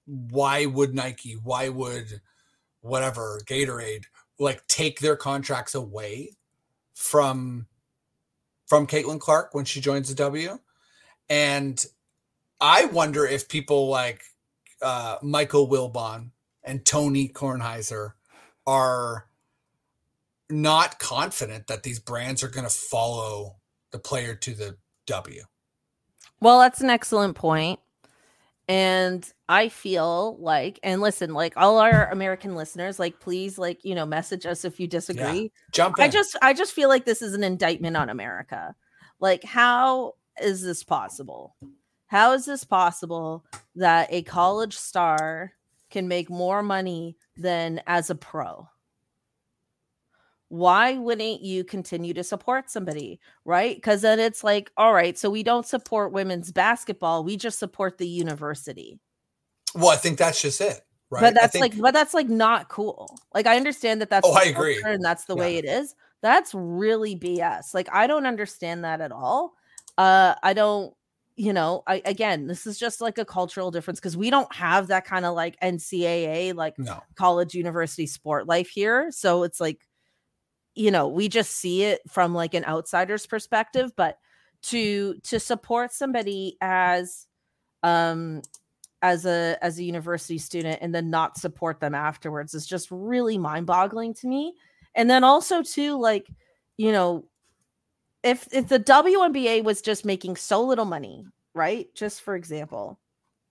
why 0.06 0.66
would 0.66 0.94
Nike, 0.94 1.34
why 1.44 1.70
would 1.70 2.22
whatever 2.82 3.40
Gatorade 3.46 4.06
like 4.40 4.66
take 4.68 5.00
their 5.00 5.16
contracts 5.16 5.76
away 5.76 6.32
from 6.94 7.68
from 8.68 8.88
Caitlin 8.88 9.20
Clark 9.20 9.54
when 9.54 9.66
she 9.66 9.82
joins 9.82 10.10
the 10.10 10.16
W. 10.16 10.60
And 11.30 11.84
I 12.62 12.86
wonder 12.86 13.26
if 13.26 13.50
people 13.50 13.90
like 13.90 14.22
uh, 14.82 15.18
Michael 15.22 15.68
Wilbon 15.68 16.32
and 16.64 16.86
Tony 16.86 17.28
Kornheiser 17.28 18.14
are 18.68 19.26
not 20.50 21.00
confident 21.00 21.68
that 21.68 21.84
these 21.84 22.00
brands 22.00 22.44
are 22.44 22.48
going 22.48 22.66
to 22.66 22.74
follow 22.74 23.58
the 23.92 24.00
player 24.00 24.36
to 24.36 24.54
the 24.54 24.78
W. 25.08 25.44
Well, 26.40 26.60
that's 26.60 26.82
an 26.82 26.90
excellent 26.90 27.36
point. 27.36 27.80
And 28.70 29.28
I 29.50 29.68
feel 29.68 30.38
like, 30.40 30.80
and 30.84 31.02
listen, 31.02 31.34
like 31.34 31.54
all 31.58 31.80
our 31.80 32.08
American 32.12 32.54
listeners, 32.54 33.00
like 33.00 33.20
please, 33.20 33.58
like, 33.58 33.84
you 33.84 33.96
know, 33.96 34.06
message 34.06 34.46
us 34.46 34.64
if 34.64 34.80
you 34.80 34.86
disagree. 34.86 35.52
Jump 35.72 35.98
in. 35.98 36.04
I 36.04 36.08
just 36.08 36.38
I 36.44 36.54
just 36.54 36.74
feel 36.74 36.88
like 36.88 37.04
this 37.04 37.24
is 37.24 37.34
an 37.34 37.44
indictment 37.44 37.98
on 37.98 38.12
America. 38.12 38.76
Like 39.20 39.44
how 39.44 40.14
is 40.40 40.62
this 40.62 40.84
possible? 40.84 41.56
How 42.06 42.34
is 42.34 42.46
this 42.46 42.64
possible 42.64 43.44
that 43.76 44.08
a 44.12 44.22
college 44.22 44.78
star 44.78 45.54
can 45.90 46.08
make 46.08 46.30
more 46.30 46.62
money 46.62 47.18
than 47.38 47.82
as 47.88 48.12
a 48.12 48.16
pro? 48.16 48.68
Why 50.50 50.98
wouldn't 50.98 51.42
you 51.42 51.64
continue 51.64 52.14
to 52.16 52.24
support 52.24 52.70
somebody? 52.70 53.20
Right? 53.46 53.76
Because 53.76 54.02
then 54.02 54.20
it's 54.20 54.44
like, 54.44 54.72
all 54.78 54.94
right, 54.94 55.18
so 55.18 55.30
we 55.30 55.44
don't 55.44 55.66
support 55.66 56.12
women's 56.12 56.52
basketball, 56.52 57.24
we 57.24 57.38
just 57.38 57.60
support 57.60 57.98
the 57.98 58.08
university. 58.08 59.00
well, 59.76 59.90
I 59.90 59.96
think 59.98 60.18
that's 60.18 60.42
just 60.42 60.60
it. 60.62 60.82
Right. 61.12 61.22
But 61.22 61.34
that's 61.36 61.54
think- 61.54 61.62
like, 61.62 61.78
but 61.82 61.94
that's 61.94 62.14
like 62.14 62.30
not 62.30 62.70
cool. 62.70 63.18
Like 63.34 63.48
I 63.48 63.56
understand 63.56 64.02
that 64.02 64.10
that's 64.10 64.28
Oh, 64.28 64.34
I 64.34 64.44
agree. 64.44 64.82
and 64.86 65.04
that's 65.04 65.26
the 65.26 65.36
Yeah. 65.36 65.40
way 65.42 65.58
it 65.58 65.66
is. 65.66 65.96
That's 66.22 66.54
really 66.54 67.16
BS. 67.16 67.74
Like 67.74 67.88
I 67.92 68.06
don't 68.08 68.26
understand 68.28 68.84
that 68.84 69.02
at 69.02 69.12
all. 69.12 69.54
Uh, 69.98 70.36
I 70.44 70.54
don't, 70.54 70.94
you 71.36 71.54
know, 71.54 71.84
I 71.88 72.02
again, 72.06 72.46
this 72.48 72.68
is 72.68 72.78
just 72.78 73.02
like 73.02 73.18
a 73.18 73.26
cultural 73.26 73.72
difference 73.72 74.00
because 74.00 74.18
we 74.18 74.30
don't 74.30 74.54
have 74.54 74.88
that 74.88 75.06
kind 75.06 75.26
of 75.26 75.34
like 75.36 75.60
NCAA, 75.62 76.54
like 76.54 76.78
No. 76.78 77.02
college 77.16 77.54
university 77.56 78.06
sport 78.08 78.48
life 78.48 78.70
here. 78.70 79.12
So 79.12 79.44
it's 79.44 79.60
like, 79.60 79.88
you 80.80 80.92
know, 80.92 81.10
we 81.10 81.28
just 81.28 81.58
see 81.58 81.84
it 81.84 82.00
from 82.08 82.34
like 82.34 82.54
an 82.54 82.64
outsider's 82.64 83.28
perspective, 83.28 83.92
but 83.98 84.18
to 84.62 85.16
to 85.24 85.38
support 85.38 85.92
somebody 85.92 86.56
as 86.62 87.28
um 87.84 88.42
as 89.02 89.26
a 89.26 89.58
as 89.62 89.78
a 89.78 89.84
university 89.84 90.38
student 90.38 90.80
and 90.82 90.96
then 90.96 91.10
not 91.10 91.38
support 91.38 91.82
them 91.82 91.94
afterwards 91.94 92.54
is 92.54 92.66
just 92.66 92.88
really 92.92 93.38
mind-boggling 93.38 94.14
to 94.14 94.28
me. 94.28 94.54
And 94.96 95.10
then 95.10 95.26
also 95.26 95.64
too 95.64 96.00
like, 96.00 96.28
you 96.78 96.94
know, 96.94 97.26
if 98.24 98.48
if 98.54 98.70
the 98.70 98.80
WNBA 98.80 99.66
was 99.66 99.82
just 99.82 100.06
making 100.06 100.38
so 100.38 100.64
little 100.64 100.86
money, 100.86 101.26
right? 101.54 101.94
Just 101.94 102.22
for 102.22 102.38
example, 102.38 102.98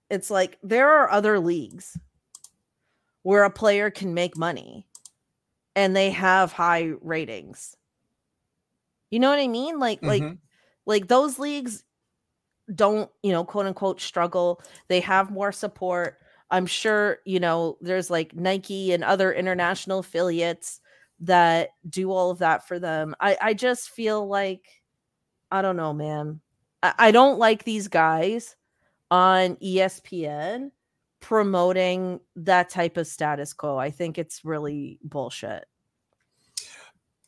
it's 0.09 0.31
like 0.31 0.59
there 0.63 0.89
are 0.89 1.11
other 1.11 1.39
leagues 1.39 1.95
where 3.23 3.45
a 3.45 3.51
player 3.51 3.91
can 3.91 4.15
make 4.15 4.35
money 4.35 4.87
and 5.79 5.95
they 5.95 6.11
have 6.11 6.53
high 6.53 6.91
ratings. 7.03 7.77
You 9.11 9.21
know 9.21 9.31
what 9.31 9.39
I 9.39 9.47
mean? 9.49 9.79
Like 9.79 10.01
like 10.05 10.25
Mhm. 10.25 10.39
like 10.87 11.07
those 11.09 11.39
leagues 11.39 11.85
don't, 12.75 13.11
you 13.23 13.33
know, 13.33 13.45
quote 13.45 13.67
unquote 13.67 14.01
struggle. 14.01 14.61
They 14.89 15.01
have 15.01 15.31
more 15.31 15.53
support. 15.53 16.19
I'm 16.51 16.67
sure, 16.67 17.19
you 17.27 17.41
know, 17.41 17.79
there's 17.81 18.11
like 18.11 18.35
Nike 18.35 18.93
and 18.93 19.05
other 19.05 19.33
international 19.33 20.01
affiliates 20.01 20.81
that 21.21 21.71
do 21.89 22.11
all 22.13 22.31
of 22.31 22.39
that 22.39 22.67
for 22.69 22.79
them. 22.79 23.15
I 23.21 23.39
I 23.41 23.55
just 23.55 23.91
feel 23.91 24.27
like 24.29 24.67
I 25.51 25.63
don't 25.63 25.77
know, 25.77 25.95
man. 25.95 26.41
I, 26.83 26.95
I 26.99 27.11
don't 27.13 27.39
like 27.39 27.65
these 27.65 27.89
guys 27.89 28.57
on 29.11 29.57
ESPN 29.63 30.73
promoting 31.21 32.21
that 32.37 32.71
type 32.71 32.97
of 32.97 33.07
status 33.07 33.53
quo. 33.53 33.77
I 33.77 33.91
think 33.91 34.19
it's 34.19 34.45
really 34.45 34.99
bullshit. 35.03 35.67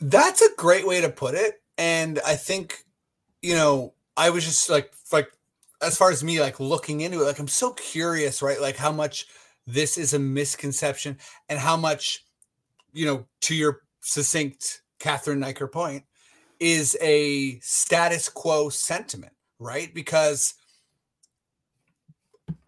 That's 0.01 0.41
a 0.43 0.55
great 0.57 0.87
way 0.87 1.01
to 1.01 1.11
put 1.11 1.35
it. 1.35 1.63
And 1.77 2.21
I 2.27 2.37
think, 2.37 2.85
you 3.43 3.55
know, 3.55 3.95
I 4.17 4.31
was 4.31 4.45
just 4.45 4.71
like, 4.71 4.93
like, 5.13 5.31
as 5.83 5.97
far 5.97 6.11
as 6.11 6.23
me, 6.23 6.41
like 6.41 6.61
looking 6.61 7.01
into 7.01 7.21
it, 7.21 7.25
like, 7.25 7.39
I'm 7.39 7.49
so 7.49 7.73
curious, 7.73 8.43
right? 8.43 8.61
Like, 8.61 8.77
how 8.77 8.93
much 8.93 9.27
this 9.67 9.97
is 9.97 10.15
a 10.15 10.19
misconception 10.19 11.19
and 11.49 11.59
how 11.59 11.77
much, 11.77 12.25
you 12.93 13.07
know, 13.07 13.27
to 13.43 13.55
your 13.55 13.81
succinct 14.01 14.83
Cathryn 14.99 15.39
Naiker 15.39 15.71
point, 15.71 16.05
is 16.59 16.97
a 17.01 17.59
status 17.61 18.29
quo 18.29 18.69
sentiment, 18.69 19.33
right? 19.59 19.93
Because 19.95 20.55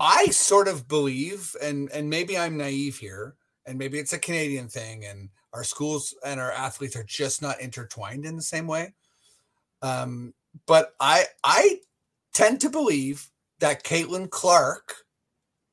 I 0.00 0.26
sort 0.26 0.68
of 0.68 0.88
believe, 0.88 1.55
and 1.62 1.90
and 1.92 2.11
maybe 2.11 2.37
I'm 2.37 2.57
naive 2.57 2.98
here, 2.98 3.37
and 3.66 3.78
maybe 3.78 3.98
it's 3.98 4.12
a 4.12 4.18
Canadian 4.18 4.68
thing, 4.68 5.05
and 5.05 5.28
our 5.52 5.64
schools 5.64 6.14
and 6.24 6.40
our 6.40 6.50
athletes 6.50 6.96
are 6.96 7.05
just 7.05 7.42
not 7.42 7.61
intertwined 7.61 8.24
in 8.24 8.37
the 8.37 8.42
same 8.42 8.66
way. 8.66 8.94
Um, 9.83 10.35
but 10.66 10.94
I 11.00 11.26
I 11.44 11.81
tend 12.33 12.61
to 12.62 12.70
believe 12.70 13.31
that 13.61 13.85
Caitlin 13.85 14.31
Clark 14.31 14.94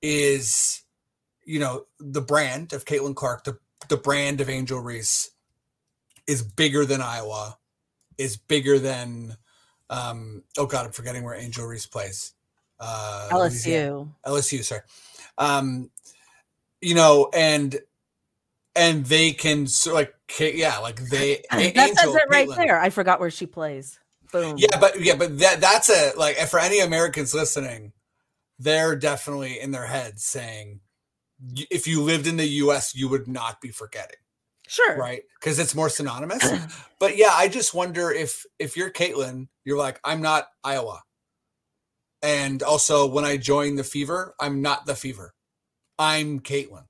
is, 0.02 0.84
you 1.44 1.60
know, 1.60 1.86
the 2.00 2.22
brand 2.22 2.74
of 2.74 2.86
Caitlin 2.86 3.16
Clark, 3.16 3.44
the 3.44 3.58
the 3.88 3.98
brand 3.98 4.42
of 4.42 4.50
Angel 4.50 4.80
Reese 4.80 5.32
is 6.28 6.44
bigger 6.44 6.86
than 6.86 7.02
Iowa, 7.02 7.58
is 8.18 8.38
bigger 8.38 8.80
than 8.80 9.38
um 9.90 10.44
oh 10.58 10.66
god, 10.66 10.86
I'm 10.86 10.92
forgetting 10.92 11.24
where 11.24 11.36
Angel 11.36 11.66
Reese 11.66 11.88
plays. 11.88 12.34
Uh. 12.80 13.30
LSU. 13.32 14.10
LSU, 14.26 14.64
sorry. 14.64 14.82
Um, 15.38 15.90
you 16.82 16.96
know, 16.96 17.30
and 17.34 17.80
and 18.76 19.06
they 19.06 19.32
can 19.32 19.68
so 19.68 19.94
like 19.94 20.14
yeah, 20.40 20.78
like 20.80 21.02
they 21.10 21.44
that 21.52 21.76
says 21.98 22.16
it 22.16 22.22
right 22.30 22.48
Caitlin- 22.48 22.56
there. 22.56 22.80
I 22.80 22.90
forgot 22.90 23.20
where 23.20 23.32
she 23.32 23.46
plays. 23.46 24.00
Boom. 24.32 24.56
Yeah, 24.58 24.80
but 24.80 25.02
yeah, 25.02 25.16
but 25.16 25.40
that 25.40 25.60
that's 25.60 25.90
a 25.90 26.14
like 26.18 26.38
for 26.48 26.60
any 26.60 26.80
Americans 26.80 27.34
listening, 27.34 27.94
they're 28.60 28.96
definitely 28.96 29.60
in 29.60 29.72
their 29.72 29.88
heads 29.88 30.24
saying 30.24 30.82
if 31.72 31.88
you 31.88 32.02
lived 32.02 32.28
in 32.28 32.38
the 32.38 32.46
US, 32.46 32.96
you 32.96 33.08
would 33.10 33.28
not 33.28 33.62
be 33.62 33.70
forgetting, 33.70 34.18
sure. 34.68 34.98
right? 34.98 35.24
Because 35.40 35.58
it's 35.58 35.74
more 35.74 35.90
synonymous. 35.90 36.48
but 37.00 37.18
yeah, 37.18 37.32
I 37.32 37.48
just 37.48 37.74
wonder 37.74 38.12
if 38.12 38.46
if 38.60 38.78
you're 38.78 38.92
Caitlin, 38.92 39.48
you're 39.66 39.78
like, 39.78 40.00
I'm 40.04 40.22
not 40.22 40.48
Iowa. 40.64 41.02
And 42.22 42.62
also 42.64 43.08
when 43.08 43.26
I 43.26 43.38
join 43.38 43.76
the 43.76 43.84
fever, 43.84 44.36
I'm 44.40 44.62
not 44.62 44.86
the 44.86 44.96
fever. 44.96 45.34
I'm 45.98 46.40
Caitlin. 46.40 46.86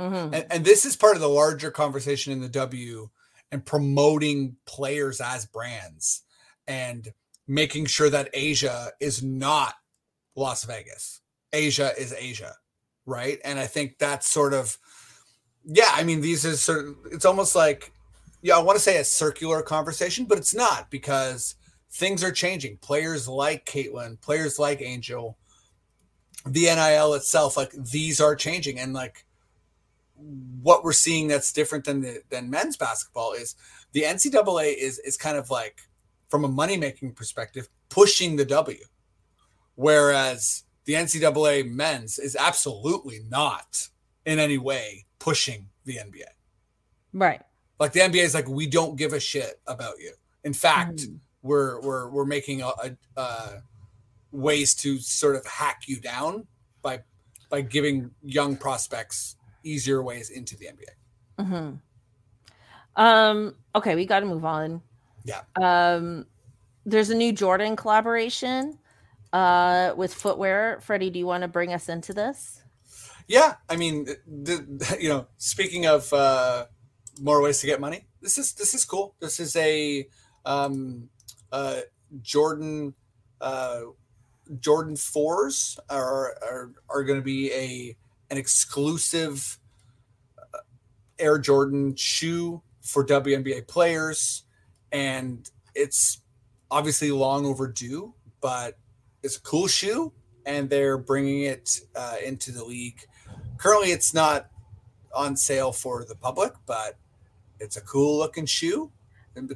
Mhm. 0.00 0.34
And, 0.34 0.46
and 0.50 0.64
this 0.64 0.84
is 0.84 0.96
part 0.96 1.14
of 1.14 1.22
the 1.22 1.28
larger 1.28 1.70
conversation 1.70 2.32
in 2.32 2.40
the 2.40 2.48
W 2.48 3.08
and 3.50 3.64
promoting 3.64 4.56
players 4.66 5.20
as 5.20 5.46
brands 5.46 6.22
and 6.66 7.12
making 7.46 7.86
sure 7.86 8.10
that 8.10 8.32
A'ja 8.34 8.90
is 9.00 9.22
not 9.22 9.74
Las 10.34 10.64
Vegas. 10.64 11.20
A'ja 11.52 11.96
is 11.96 12.12
A'ja, 12.12 12.52
right? 13.06 13.38
And 13.44 13.58
I 13.58 13.66
think 13.66 13.98
that's 13.98 14.28
sort 14.28 14.52
of, 14.52 14.76
yeah, 15.64 15.90
I 15.92 16.02
mean, 16.02 16.20
these 16.20 16.44
are 16.44 16.56
sort 16.56 16.86
of, 16.86 16.96
it's 17.12 17.24
almost 17.24 17.54
like, 17.54 17.92
yeah, 18.42 18.56
I 18.56 18.62
want 18.62 18.76
to 18.76 18.82
say 18.82 18.98
a 18.98 19.04
circular 19.04 19.62
conversation, 19.62 20.26
but 20.26 20.38
it's 20.38 20.54
not 20.54 20.90
because 20.90 21.54
things 21.90 22.22
are 22.22 22.32
changing. 22.32 22.78
Players 22.78 23.28
like 23.28 23.66
Caitlin, 23.66 24.20
players 24.20 24.58
like 24.58 24.80
Angel, 24.80 25.36
the 26.44 26.62
NIL 26.66 27.14
itself, 27.14 27.56
like 27.56 27.72
these 27.72 28.20
are 28.20 28.36
changing. 28.36 28.78
And 28.78 28.92
like, 28.92 29.24
what 30.62 30.82
we're 30.82 30.92
seeing 30.92 31.28
that's 31.28 31.52
different 31.52 31.84
than 31.84 32.00
the 32.00 32.22
than 32.30 32.48
men's 32.48 32.76
basketball 32.76 33.32
is 33.32 33.54
the 33.92 34.02
NCAA 34.02 34.74
is 34.74 34.98
is 35.00 35.16
kind 35.16 35.36
of 35.36 35.50
like 35.50 35.80
from 36.28 36.44
a 36.44 36.48
money 36.48 36.76
making 36.76 37.12
perspective 37.12 37.68
pushing 37.90 38.36
the 38.36 38.44
W, 38.46 38.82
whereas 39.74 40.64
the 40.86 40.94
NCAA 40.94 41.70
men's 41.70 42.18
is 42.18 42.34
absolutely 42.34 43.20
not 43.28 43.88
in 44.24 44.38
any 44.38 44.56
way 44.58 45.04
pushing 45.18 45.68
the 45.84 45.96
NBA. 45.96 46.24
Right. 47.12 47.42
Like 47.78 47.92
the 47.92 48.00
NBA 48.00 48.24
is 48.24 48.34
like 48.34 48.48
we 48.48 48.66
don't 48.66 48.96
give 48.96 49.12
a 49.12 49.20
shit 49.20 49.60
about 49.66 49.98
you. 49.98 50.12
In 50.44 50.54
fact, 50.54 51.00
Mhm. 51.00 51.18
We're 51.46 51.80
we're 51.80 52.08
we're 52.10 52.24
making 52.24 52.62
a, 52.62 52.68
a 52.68 52.96
uh, 53.16 53.60
ways 54.32 54.74
to 54.74 54.98
sort 54.98 55.36
of 55.36 55.46
hack 55.46 55.82
you 55.86 56.00
down 56.00 56.46
by 56.82 57.00
by 57.48 57.60
giving 57.60 58.10
young 58.22 58.56
prospects 58.56 59.36
easier 59.62 60.02
ways 60.02 60.30
into 60.30 60.56
the 60.56 60.66
NBA. 60.66 61.46
Mhm. 61.46 61.80
Um. 62.96 63.54
Okay, 63.74 63.94
we 63.94 64.06
got 64.06 64.20
to 64.20 64.26
move 64.26 64.44
on. 64.44 64.82
Yeah. 65.24 65.42
Um. 65.54 66.26
There's 66.84 67.10
a 67.10 67.16
new 67.16 67.32
Jordan 67.32 67.74
collaboration, 67.74 68.78
uh, 69.32 69.92
with 69.96 70.14
footwear. 70.14 70.78
Freddie, 70.82 71.10
do 71.10 71.18
you 71.18 71.26
want 71.26 71.42
to 71.42 71.48
bring 71.48 71.72
us 71.72 71.88
into 71.88 72.12
this? 72.12 72.62
Yeah, 73.28 73.54
I 73.68 73.76
mean, 73.76 74.06
the, 74.26 74.96
you 75.00 75.08
know, 75.08 75.26
speaking 75.36 75.86
of 75.86 76.12
uh, 76.12 76.66
more 77.20 77.42
ways 77.42 77.60
to 77.60 77.66
get 77.66 77.80
money, 77.80 78.06
this 78.22 78.38
is 78.38 78.54
this 78.54 78.72
is 78.72 78.84
cool. 78.84 79.14
This 79.20 79.40
is 79.40 79.56
a 79.56 80.06
um, 80.44 81.08
uh, 81.56 81.80
Jordan 82.20 82.94
uh, 83.40 83.80
Jordan 84.60 84.94
fours 84.94 85.78
are 85.88 86.36
are, 86.42 86.70
are 86.90 87.02
going 87.02 87.18
to 87.18 87.24
be 87.24 87.50
a 87.52 87.96
an 88.30 88.36
exclusive 88.36 89.58
uh, 90.38 90.58
Air 91.18 91.38
Jordan 91.38 91.96
shoe 91.96 92.60
for 92.82 93.06
WNBA 93.06 93.66
players, 93.66 94.42
and 94.92 95.50
it's 95.74 96.20
obviously 96.70 97.10
long 97.10 97.46
overdue, 97.46 98.12
but 98.42 98.76
it's 99.22 99.38
a 99.38 99.40
cool 99.40 99.66
shoe, 99.66 100.12
and 100.44 100.68
they're 100.68 100.98
bringing 100.98 101.44
it 101.44 101.80
uh, 101.94 102.16
into 102.22 102.52
the 102.52 102.64
league. 102.64 103.00
Currently, 103.56 103.92
it's 103.92 104.12
not 104.12 104.50
on 105.14 105.38
sale 105.38 105.72
for 105.72 106.04
the 106.04 106.16
public, 106.16 106.52
but 106.66 106.98
it's 107.60 107.78
a 107.78 107.80
cool 107.80 108.18
looking 108.18 108.44
shoe. 108.44 108.92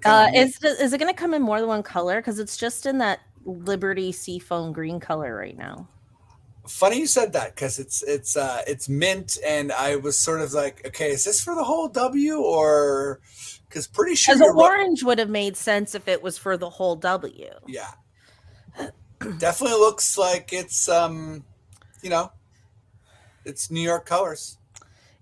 Uh, 0.04 0.28
is 0.34 0.62
is 0.62 0.92
it 0.92 0.98
going 0.98 1.12
to 1.12 1.18
come 1.18 1.34
in 1.34 1.42
more 1.42 1.58
than 1.60 1.68
one 1.68 1.82
color? 1.82 2.20
Because 2.20 2.38
it's 2.38 2.56
just 2.56 2.86
in 2.86 2.98
that 2.98 3.20
Liberty 3.44 4.12
Seafoam 4.12 4.72
green 4.72 5.00
color 5.00 5.34
right 5.34 5.56
now. 5.56 5.88
funny 6.68 6.98
you 7.00 7.06
said 7.06 7.32
that 7.32 7.54
because 7.54 7.78
it's 7.78 8.02
it's 8.04 8.36
uh 8.36 8.60
it's 8.66 8.88
mint 8.88 9.38
and 9.44 9.72
i 9.72 9.96
was 9.96 10.16
sort 10.16 10.40
of 10.40 10.52
like 10.52 10.86
okay 10.86 11.10
is 11.10 11.24
this 11.24 11.42
for 11.42 11.54
the 11.56 11.64
whole 11.64 11.88
w 11.88 12.38
or 12.40 13.18
because 13.68 13.86
pretty 13.88 14.14
sure 14.14 14.36
right- 14.36 14.54
orange 14.54 15.02
would 15.02 15.18
have 15.18 15.30
made 15.30 15.56
sense 15.56 15.94
if 15.94 16.06
it 16.06 16.22
was 16.22 16.38
for 16.38 16.56
the 16.56 16.68
whole 16.70 16.94
W. 16.96 17.50
yeah 17.66 17.90
definitely 19.38 19.78
looks 19.78 20.16
like 20.16 20.52
it's 20.52 20.88
um 20.88 21.42
you 22.02 22.10
know 22.10 22.30
it's 23.44 23.70
new 23.70 23.80
york 23.80 24.06
colors 24.06 24.58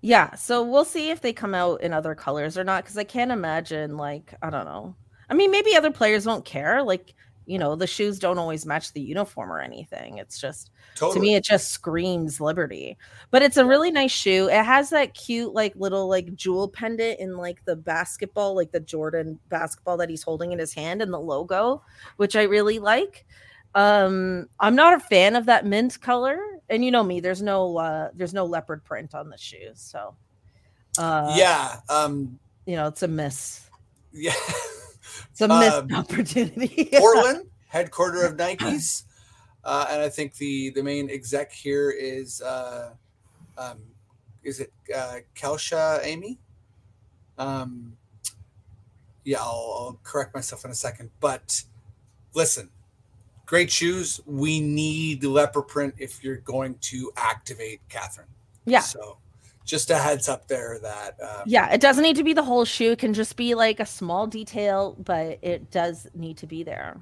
Yeah, 0.00 0.34
so 0.34 0.62
we'll 0.62 0.84
see 0.84 1.10
if 1.10 1.20
they 1.20 1.32
come 1.32 1.54
out 1.54 1.80
in 1.82 1.92
other 1.92 2.14
colors 2.14 2.56
or 2.56 2.64
not. 2.64 2.84
Because 2.84 2.96
I 2.98 3.04
can't 3.04 3.32
imagine, 3.32 3.96
like, 3.96 4.34
I 4.42 4.50
don't 4.50 4.64
know. 4.64 4.94
I 5.28 5.34
mean, 5.34 5.50
maybe 5.50 5.74
other 5.76 5.90
players 5.90 6.24
won't 6.26 6.44
care. 6.44 6.82
Like, 6.82 7.14
you 7.46 7.58
know, 7.58 7.74
the 7.74 7.86
shoes 7.86 8.18
don't 8.18 8.38
always 8.38 8.64
match 8.66 8.92
the 8.92 9.00
uniform 9.00 9.50
or 9.50 9.60
anything. 9.60 10.18
It's 10.18 10.40
just 10.40 10.70
Totally. 10.94 11.14
to 11.14 11.20
me 11.20 11.34
it 11.36 11.44
just 11.44 11.68
screams 11.68 12.40
liberty 12.40 12.98
but 13.30 13.40
it's 13.40 13.56
a 13.56 13.64
really 13.64 13.92
nice 13.92 14.10
shoe 14.10 14.48
it 14.48 14.64
has 14.64 14.90
that 14.90 15.14
cute 15.14 15.54
like 15.54 15.72
little 15.76 16.08
like 16.08 16.34
jewel 16.34 16.66
pendant 16.68 17.20
in 17.20 17.36
like 17.36 17.64
the 17.66 17.76
basketball 17.76 18.56
like 18.56 18.72
the 18.72 18.80
jordan 18.80 19.38
basketball 19.48 19.96
that 19.96 20.10
he's 20.10 20.24
holding 20.24 20.50
in 20.50 20.58
his 20.58 20.74
hand 20.74 21.00
and 21.00 21.12
the 21.12 21.20
logo 21.20 21.80
which 22.16 22.34
i 22.34 22.42
really 22.42 22.80
like 22.80 23.26
um 23.74 24.48
i'm 24.60 24.74
not 24.74 24.94
a 24.94 25.00
fan 25.00 25.36
of 25.36 25.46
that 25.46 25.66
mint 25.66 26.00
color 26.00 26.38
and 26.70 26.84
you 26.84 26.90
know 26.90 27.04
me 27.04 27.20
there's 27.20 27.42
no 27.42 27.76
uh 27.76 28.08
there's 28.14 28.34
no 28.34 28.44
leopard 28.44 28.82
print 28.84 29.14
on 29.14 29.28
the 29.28 29.36
shoes 29.36 29.80
so 29.80 30.14
uh 30.98 31.34
yeah. 31.36 31.80
Um, 31.88 32.38
you 32.66 32.76
know 32.76 32.86
it's 32.88 33.02
a 33.02 33.08
miss 33.08 33.68
yeah. 34.12 34.32
it's 35.30 35.40
a 35.40 35.48
missed 35.48 35.76
Um, 35.76 35.94
opportunity 35.94 36.88
Portland, 36.98 37.46
headquarter 37.68 38.24
of 38.24 38.36
Nikes. 38.36 39.04
Uh, 39.64 39.86
and 39.90 40.02
I 40.02 40.08
think 40.08 40.34
the 40.36 40.70
the 40.70 40.82
main 40.82 41.10
exec 41.10 41.52
here 41.52 41.90
is 41.90 42.40
uh, 42.40 42.90
um, 43.58 43.78
is 44.42 44.60
it 44.60 44.72
uh, 44.94 45.16
Kausha 45.34 46.00
Amy? 46.02 46.38
Um, 47.36 47.96
yeah, 49.24 49.40
I'll, 49.40 49.74
I'll 49.78 50.00
correct 50.02 50.34
myself 50.34 50.64
in 50.64 50.70
a 50.70 50.74
second. 50.74 51.10
But 51.20 51.62
listen, 52.34 52.70
great 53.48 53.70
shoes. 53.72 54.20
We 54.26 54.60
need 54.60 55.24
leopard 55.24 55.68
print 55.68 55.94
if 55.98 56.22
you're 56.22 56.42
going 56.44 56.74
to 56.92 57.10
activate 57.16 57.80
Cathryn. 57.88 58.28
yeah 58.66 58.80
So 58.80 59.16
just 59.64 59.88
a 59.90 59.96
heads 59.96 60.28
up 60.28 60.46
there 60.48 60.78
that 60.82 61.16
um, 61.22 61.42
yeah 61.46 61.72
it 61.72 61.80
doesn't 61.80 62.02
need 62.02 62.16
to 62.16 62.24
be 62.24 62.34
the 62.34 62.42
whole 62.42 62.64
shoe 62.64 62.92
it 62.92 62.98
can 62.98 63.12
just 63.14 63.36
be 63.36 63.54
like 63.54 63.80
a 63.80 63.86
small 63.86 64.26
detail 64.26 64.96
but 64.98 65.38
it 65.42 65.70
does 65.70 66.06
need 66.14 66.36
to 66.38 66.46
be 66.46 66.62
there 66.62 66.96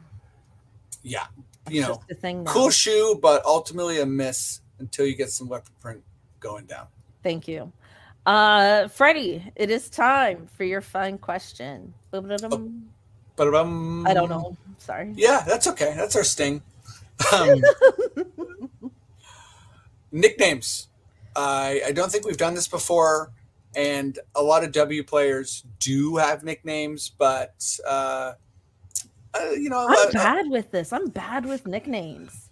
yeah, 1.03 1.27
you 1.71 1.81
It's 1.81 1.89
know, 1.89 2.01
a 2.11 2.15
thing 2.15 2.43
now. 2.43 2.53
cool 2.53 2.71
shoe, 2.71 3.19
but 3.23 3.45
ultimately 3.45 4.01
a 4.01 4.07
miss 4.07 4.61
until 4.81 5.07
you 5.07 5.15
get 5.15 5.31
some 5.31 5.49
leopard 5.49 5.79
print 5.81 6.03
going 6.41 6.67
down. 6.67 6.87
Thank 7.23 7.47
you. 7.47 7.71
Uh 8.25 8.89
Freddie, 8.89 9.53
it 9.55 9.71
is 9.71 9.89
time 9.89 10.49
for 10.57 10.65
your 10.65 10.81
fun 10.81 11.19
question. 11.19 11.95
Ba-ba-da-dum. 12.11 12.89
But 13.37 13.55
um, 13.55 14.07
I 14.07 14.15
don't 14.15 14.29
know. 14.29 14.57
Sorry. 14.79 15.13
Yeah, 15.17 15.43
that's 15.47 15.67
okay. 15.69 15.95
That's 15.97 16.17
our 16.17 16.25
sting. 16.25 16.63
Um, 17.33 17.63
nicknames. 20.13 20.89
I 21.35 21.83
I 21.87 21.93
don't 21.93 22.11
think 22.11 22.27
we've 22.27 22.37
done 22.37 22.55
this 22.55 22.69
before, 22.69 23.31
and 23.75 24.19
a 24.35 24.43
lot 24.43 24.65
of 24.65 24.73
W 24.73 25.03
players 25.03 25.65
do 25.79 26.17
have 26.17 26.43
nicknames, 26.43 27.13
but 27.17 27.79
uh, 27.87 28.33
uh, 29.35 29.51
you 29.51 29.69
know, 29.69 29.87
I'm 29.89 30.09
uh, 30.09 30.13
bad 30.13 30.49
with 30.49 30.71
this. 30.71 30.93
I'm 30.93 31.09
bad 31.09 31.45
with 31.45 31.67
nicknames. 31.67 32.49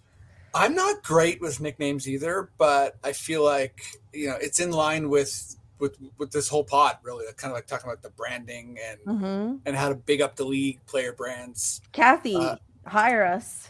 I'm 0.53 0.73
not 0.73 1.03
great 1.03 1.41
with 1.41 1.59
nicknames 1.59 2.07
either, 2.07 2.49
but 2.57 2.95
I 3.03 3.11
feel 3.11 3.43
like 3.43 3.81
you 4.13 4.27
know 4.27 4.37
it's 4.39 4.59
in 4.59 4.71
line 4.71 5.09
with 5.09 5.54
with 5.79 5.97
with 6.17 6.31
this 6.31 6.47
whole 6.47 6.63
pod 6.63 6.97
really, 7.03 7.25
kind 7.37 7.51
of 7.51 7.55
like 7.55 7.67
talking 7.67 7.89
about 7.89 8.01
the 8.01 8.09
branding 8.11 8.77
and 8.83 8.99
hmm 9.05 9.55
and 9.65 9.75
how 9.75 9.89
to 9.89 9.95
big 9.95 10.21
up 10.21 10.35
the 10.35 10.45
league 10.45 10.79
player 10.85 11.13
brands. 11.13 11.81
Cathy, 11.91 12.35
Uh, 12.35 12.55
hire 12.85 13.23
us. 13.25 13.69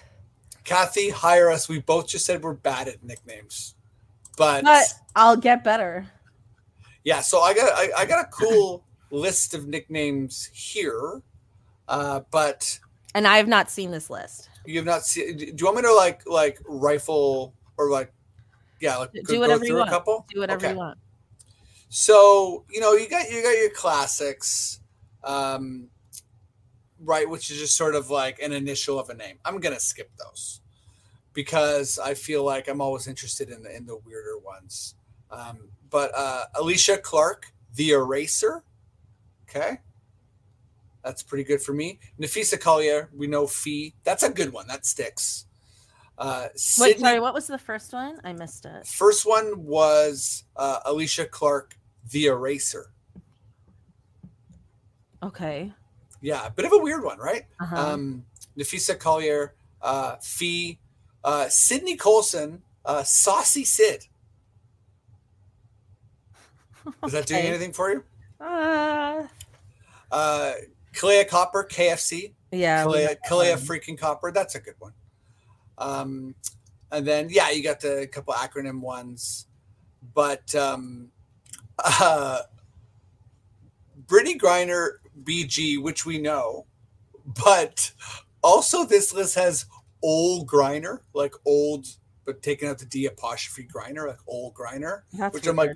Cathy, 0.63 1.10
hire 1.10 1.50
us. 1.50 1.70
We 1.70 1.80
both 1.80 2.08
just 2.08 2.26
said 2.26 2.41
we're 2.44 2.54
bad 2.54 2.88
at 2.88 3.04
nicknames, 3.04 3.76
but, 4.38 4.63
But 4.63 4.86
I'll 5.15 5.38
get 5.38 5.63
better. 5.63 6.08
yeah. 7.04 7.22
So 7.22 7.39
I 7.41 7.54
got 7.54 7.72
I, 7.76 7.89
I 8.00 8.06
got 8.06 8.26
a 8.26 8.28
cool 8.30 8.84
list 9.12 9.54
of 9.54 9.68
nicknames 9.68 10.50
here, 10.54 11.22
uh, 11.88 12.22
but 12.32 12.80
And 13.13 13.28
I 13.28 13.38
have 13.38 13.48
not 13.48 13.70
seen 13.70 13.91
this 13.91 14.10
list. 14.10 14.50
you 14.65 14.78
have 14.78 14.86
not 14.86 15.06
seen. 15.06 15.38
Do 15.38 15.46
you 15.46 15.65
want 15.65 15.78
me 15.78 15.84
to 15.84 15.94
like 15.94 16.26
like 16.28 16.60
rifle 16.65 17.54
or 17.78 17.89
like 17.91 18.12
yeah 18.82 18.98
like 18.98 19.12
Do 19.13 19.39
whatever 19.39 19.63
you 19.63 19.70
through 19.72 19.80
want. 19.80 19.89
a 19.89 19.94
couple? 19.94 20.26
Do 20.34 20.39
whatever 20.39 20.65
Okay. 20.65 20.72
you 20.72 20.78
want. 20.78 20.98
So 21.97 22.65
you 22.69 22.81
know 22.81 22.91
you 22.91 23.08
got 23.08 23.31
you 23.31 23.41
got 23.41 23.58
your 23.58 23.69
classics, 23.69 24.81
um, 25.23 25.88
right? 26.99 27.27
Which 27.27 27.49
is 27.49 27.58
just 27.58 27.77
sort 27.77 27.95
of 27.95 28.10
like 28.10 28.41
an 28.41 28.51
initial 28.51 28.99
of 28.99 29.10
a 29.10 29.13
name. 29.13 29.38
I'm 29.45 29.62
gonna 29.62 29.79
skip 29.79 30.12
those 30.17 30.60
because 31.31 31.97
I 31.97 32.13
feel 32.13 32.43
like 32.43 32.67
I'm 32.67 32.81
always 32.81 33.08
interested 33.08 33.49
in 33.49 33.63
the 33.63 33.73
in 33.73 33.86
the 33.86 33.95
weirder 33.95 34.38
ones. 34.39 34.95
Um, 35.31 35.69
but 35.89 36.12
uh, 36.13 36.47
Alysha 36.55 37.01
Clark, 37.01 37.53
the 37.75 37.91
Eraser, 37.91 38.65
okay, 39.49 39.77
that's 41.01 41.23
pretty 41.23 41.45
good 41.45 41.62
for 41.62 41.71
me. 41.71 41.99
Napheesa 42.19 42.60
Collier, 42.60 43.10
we 43.15 43.27
know 43.27 43.47
Phee. 43.47 43.95
That's 44.03 44.23
a 44.23 44.29
good 44.29 44.51
one. 44.51 44.67
That 44.67 44.86
sticks. 44.86 45.45
Uh, 46.17 46.49
Wait, 46.77 46.99
sorry, 46.99 47.21
what 47.21 47.34
was 47.34 47.47
the 47.47 47.58
first 47.58 47.93
one? 47.93 48.19
I 48.25 48.34
missed 48.34 48.65
it. 48.65 48.86
First 48.86 49.25
one 49.25 49.63
was 49.63 50.43
uh, 50.58 50.81
Alysha 50.81 51.29
Clark, 51.29 51.77
the 52.12 52.26
Eraser. 52.28 52.91
Okay. 55.24 55.72
Yeah, 56.22 56.46
a 56.46 56.52
bit 56.52 56.65
of 56.65 56.74
a 56.74 56.78
weird 56.78 57.04
one, 57.04 57.18
right? 57.20 57.44
Uh-huh. 57.60 57.76
Um, 57.94 58.26
Napheesa 58.58 58.98
Collier, 59.00 59.54
uh, 59.82 60.15
Phee, 60.18 60.80
uh, 61.24 61.48
Sydney 61.50 61.96
Colson, 61.96 62.62
uh, 62.86 63.04
Saucy 63.04 63.65
Sid. 63.65 64.08
Is 67.06 67.12
that 67.13 67.26
doing 67.26 67.41
anything 67.46 67.74
for 67.74 67.91
you? 67.91 68.04
Uh, 68.39 69.28
Uh, 70.12 70.54
Kahleah 70.94 71.28
Copper, 71.28 71.63
KFC. 71.70 72.34
yeah. 72.52 72.86
Kahleah, 72.86 73.15
Kahleah 73.28 73.58
freaking 73.58 73.98
Copper. 73.98 74.32
That's 74.32 74.56
a 74.56 74.60
good 74.60 74.76
one. 74.80 74.94
Um, 75.78 76.36
and 76.91 77.06
then, 77.06 77.28
yeah, 77.30 77.50
you 77.50 77.63
got 77.63 77.82
the 77.82 78.08
couple 78.12 78.34
acronym 78.34 78.80
ones. 78.82 79.48
But 80.13 80.54
um, 80.56 81.10
uh, 81.84 82.42
Brittney 84.08 84.38
Griner, 84.38 84.98
BG, 85.24 85.82
which 85.82 86.06
we 86.06 86.18
know. 86.18 86.66
But 87.44 87.92
also, 88.44 88.86
this 88.86 89.14
list 89.14 89.36
has 89.36 89.66
old 90.04 90.48
Griner, 90.48 91.00
like 91.14 91.34
old, 91.46 91.88
but 92.26 92.42
taking 92.44 92.70
out 92.70 92.78
the 92.78 92.86
D 92.86 93.06
apostrophe 93.08 93.68
Griner, 93.68 94.08
like 94.08 94.20
old 94.28 94.54
Griner. 94.54 95.02
That's 95.14 95.34
which 95.34 95.48
I'm 95.48 95.56
like, 95.56 95.76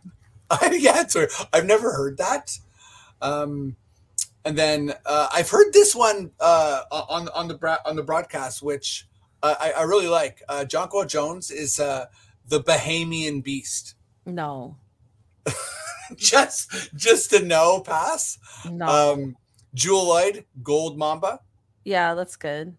weird. 0.52 0.74
yeah, 0.82 1.02
it's 1.02 1.16
weird. 1.16 1.32
I've 1.52 1.66
never 1.66 1.92
heard 1.94 2.18
that. 2.18 2.58
Um, 3.22 3.76
and 4.46 4.58
then 4.58 4.94
uh, 5.06 5.28
I've 5.34 5.50
heard 5.50 5.74
this 5.74 5.96
one 5.96 6.32
uh, 6.40 6.84
on 6.92 7.30
on 7.30 7.48
the 7.48 7.56
bra- 7.56 7.80
on 7.86 7.96
the 7.96 8.04
broadcast, 8.04 8.62
which 8.62 9.08
uh, 9.44 9.56
I, 9.60 9.72
I 9.72 9.82
really 9.84 10.08
like. 10.08 10.42
Uh, 10.48 10.66
Jonquel 10.68 11.08
Jones 11.08 11.52
is 11.52 11.80
uh, 11.80 12.06
the 12.48 12.62
Bahamian 12.62 13.44
Beast. 13.44 13.96
no, 14.26 14.76
just 16.18 16.96
just 16.96 17.34
a 17.34 17.44
no 17.44 17.82
pass. 17.82 18.38
no. 18.70 18.86
Um, 18.88 19.36
Jewell 19.74 20.06
Loyd, 20.08 20.46
Gold 20.64 20.98
Mamba. 20.98 21.40
yeah, 21.84 22.16
that's 22.16 22.36
good. 22.36 22.76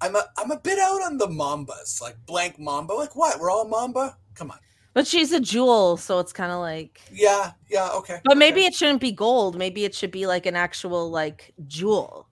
I'm 0.00 0.14
a 0.14 0.24
I'm 0.36 0.50
a 0.50 0.58
bit 0.60 0.78
out 0.78 1.02
on 1.02 1.18
the 1.18 1.26
Mambas, 1.26 2.00
like 2.00 2.16
blank 2.26 2.58
Mamba. 2.58 2.92
Like 2.92 3.16
what? 3.16 3.40
We're 3.40 3.50
all 3.50 3.66
Mamba. 3.66 4.16
Come 4.34 4.50
on. 4.50 4.58
But 4.94 5.06
she's 5.06 5.32
a 5.32 5.40
jewel, 5.40 5.96
so 5.98 6.20
it's 6.20 6.32
kind 6.32 6.52
of 6.52 6.60
like. 6.60 7.00
Yeah, 7.12 7.52
yeah, 7.68 7.90
okay. 7.96 8.20
But 8.24 8.38
maybe 8.38 8.60
okay. 8.60 8.68
it 8.68 8.74
shouldn't 8.74 9.00
be 9.00 9.12
gold. 9.12 9.56
Maybe 9.58 9.84
it 9.84 9.94
should 9.94 10.10
be 10.10 10.26
like 10.26 10.46
an 10.46 10.56
actual 10.56 11.10
like 11.10 11.52
jewel, 11.66 12.28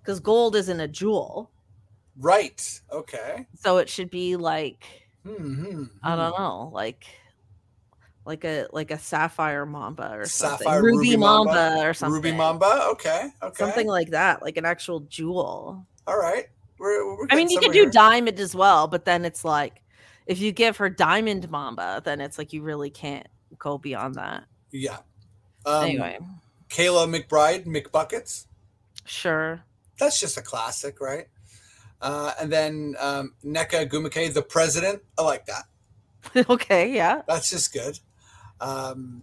because 0.00 0.20
gold 0.20 0.54
isn't 0.56 0.80
a 0.80 0.88
jewel. 0.88 1.50
right. 2.18 2.80
Okay. 2.92 3.46
So 3.54 3.78
it 3.78 3.88
should 3.88 4.10
be 4.10 4.36
like 4.36 4.84
Hmm. 5.26 5.84
I 6.02 6.16
don't 6.16 6.38
know, 6.38 6.70
like 6.74 7.06
like 8.26 8.44
a 8.44 8.66
like 8.72 8.90
a 8.90 8.98
sapphire 8.98 9.66
mamba 9.66 10.10
or 10.12 10.24
something, 10.26 10.58
Sapphire 10.66 10.82
ruby, 10.82 11.10
ruby 11.10 11.16
mamba, 11.16 11.52
mamba? 11.52 11.88
or 11.88 11.94
something, 11.94 12.14
Ruby 12.14 12.32
Mamba. 12.32 12.86
Okay. 12.92 13.28
Okay. 13.42 13.54
something 13.64 13.86
like 13.86 14.10
that, 14.10 14.42
like 14.42 14.56
an 14.56 14.64
actual 14.64 15.00
jewel. 15.00 15.86
All 16.06 16.18
right. 16.18 16.46
We're, 16.78 17.16
we're 17.16 17.26
I 17.30 17.36
mean, 17.36 17.50
you 17.50 17.60
could 17.60 17.72
do 17.72 17.82
here. 17.82 17.90
diamond 17.90 18.40
as 18.40 18.54
well, 18.54 18.88
but 18.88 19.04
then 19.04 19.24
it's 19.24 19.44
like 19.44 19.82
if 20.26 20.40
you 20.40 20.52
give 20.52 20.78
her 20.78 20.88
diamond 20.88 21.50
mamba, 21.50 22.02
then 22.04 22.20
it's 22.20 22.38
like 22.38 22.52
you 22.52 22.62
really 22.62 22.90
can't 22.90 23.26
go 23.58 23.78
beyond 23.78 24.14
that. 24.16 24.44
Yeah. 24.72 24.98
Um, 25.66 25.84
anyway, 25.84 26.18
Kayla 26.68 27.08
McBride, 27.14 27.66
McBuckets. 27.66 28.46
sure. 29.04 29.62
That's 29.98 30.18
just 30.18 30.36
a 30.36 30.42
classic, 30.42 31.00
right? 31.00 31.26
Uh, 32.00 32.32
and 32.40 32.52
then 32.52 32.96
um, 32.98 33.34
Nneka 33.44 33.88
Ogwumike, 33.88 34.34
the 34.34 34.42
president. 34.42 35.02
I 35.16 35.22
like 35.22 35.46
that. 35.46 35.64
okay, 36.50 36.92
yeah. 36.92 37.22
That's 37.28 37.48
just 37.48 37.72
good. 37.72 37.98
Um, 38.64 39.22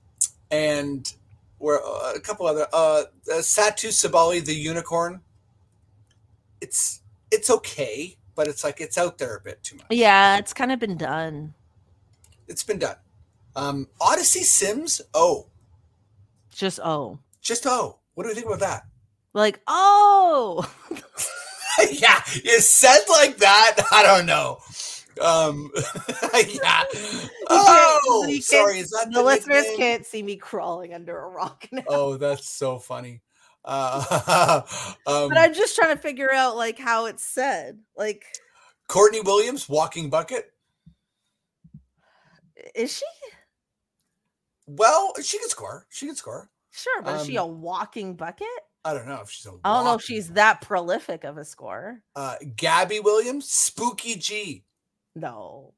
and 0.52 1.12
we're 1.58 1.80
uh, 1.80 2.14
a 2.16 2.20
couple 2.20 2.46
other 2.46 2.68
uh, 2.72 3.04
uh, 3.32 3.40
Satou 3.40 3.90
Sabally, 3.90 4.44
the 4.44 4.54
unicorn. 4.54 5.22
It's 6.62 7.02
it's 7.32 7.50
okay, 7.50 8.18
but 8.36 8.48
it's 8.48 8.64
like 8.64 8.80
it's 8.80 8.98
out 8.98 9.18
there 9.18 9.36
a 9.36 9.42
bit 9.42 9.64
too 9.64 9.78
much. 9.78 9.88
Yeah, 9.90 10.38
it's 10.38 10.54
kind 10.54 10.72
of 10.72 10.80
been 10.80 10.96
done. 10.96 11.56
It's 12.48 12.64
been 12.64 12.80
done. 12.80 12.98
Um, 13.56 13.88
Odyssey 14.00 14.44
Sims. 14.44 15.02
Oh, 15.14 15.48
Just 16.54 16.80
oh. 16.84 17.18
just 17.42 17.66
oh. 17.66 17.98
What 18.14 18.24
do 18.24 18.30
we 18.30 18.36
think 18.36 18.46
about 18.46 18.60
that? 18.60 18.84
Like, 19.34 19.62
oh. 19.68 20.70
yeah, 21.92 22.22
you 22.44 22.60
said 22.60 23.00
like 23.10 23.38
that. 23.38 23.78
I 23.92 24.04
don't 24.04 24.26
know. 24.26 24.60
Um, 25.20 25.72
yeah. 26.34 26.84
Oh, 27.50 28.24
can't- 28.28 28.44
sorry. 28.44 28.80
Is 28.80 28.90
that 28.92 29.08
the, 29.08 29.20
the, 29.20 29.24
listeners 29.24 29.64
nickname? 29.64 29.78
can't 29.78 30.06
see 30.06 30.24
me 30.24 30.36
crawling 30.36 30.94
under 30.94 31.18
a 31.18 31.28
rock 31.30 31.68
now. 31.72 31.84
Oh, 31.88 32.18
that's 32.18 32.48
so 32.50 32.80
funny. 32.80 33.22
Uh, 33.66 34.62
um, 35.08 35.30
but 35.30 35.38
I'm 35.38 35.54
just 35.54 35.76
trying 35.76 35.96
to 35.96 36.02
figure 36.02 36.32
out 36.34 36.56
like 36.56 36.80
how 36.80 37.06
it's 37.06 37.24
said. 37.24 37.80
Like, 37.98 38.26
Courtney 38.88 39.22
Williams, 39.22 39.68
walking 39.70 40.10
bucket. 40.10 40.52
is 42.76 42.98
she? 42.98 43.06
Well, 44.68 45.14
she 45.22 45.38
can 45.38 45.50
score. 45.50 45.86
She 45.90 46.06
can 46.08 46.16
score. 46.16 46.50
Sure, 46.72 47.02
but 47.02 47.20
is 47.20 47.28
she 47.28 47.36
a 47.36 47.44
Um, 47.44 47.62
walking 47.62 48.16
bucket? 48.16 48.48
I 48.84 48.94
don't 48.94 49.08
know 49.08 49.20
if 49.22 49.30
she's 49.30 49.46
a. 49.46 49.52
I 49.64 49.76
don't 49.76 49.86
know 49.86 49.96
if 49.96 50.02
she's 50.02 50.26
bucket. 50.28 50.36
that 50.36 50.62
prolific 50.62 51.24
of 51.24 51.38
a 51.38 51.46
scorer. 51.46 52.02
Uh, 52.16 52.36
Gabby 52.56 53.00
Williams, 53.00 53.52
Spooky 53.52 54.16
G. 54.16 54.64
No. 55.16 55.74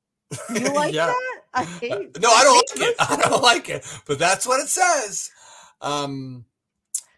You 0.50 0.70
like 0.74 0.94
Yeah. 0.94 1.08
that? 1.08 1.42
I 1.54 1.62
Uh, 1.62 1.66
hate 1.80 2.20
no, 2.20 2.30
I 2.32 2.44
don't 2.44 2.56
like 2.56 2.90
it. 2.90 2.96
I 3.00 3.16
don't 3.30 3.44
like 3.44 3.70
it. 3.70 3.86
But 4.08 4.20
that's 4.20 4.48
what 4.48 4.60
it 4.62 4.70
says. 4.70 5.30
Um, 5.82 6.46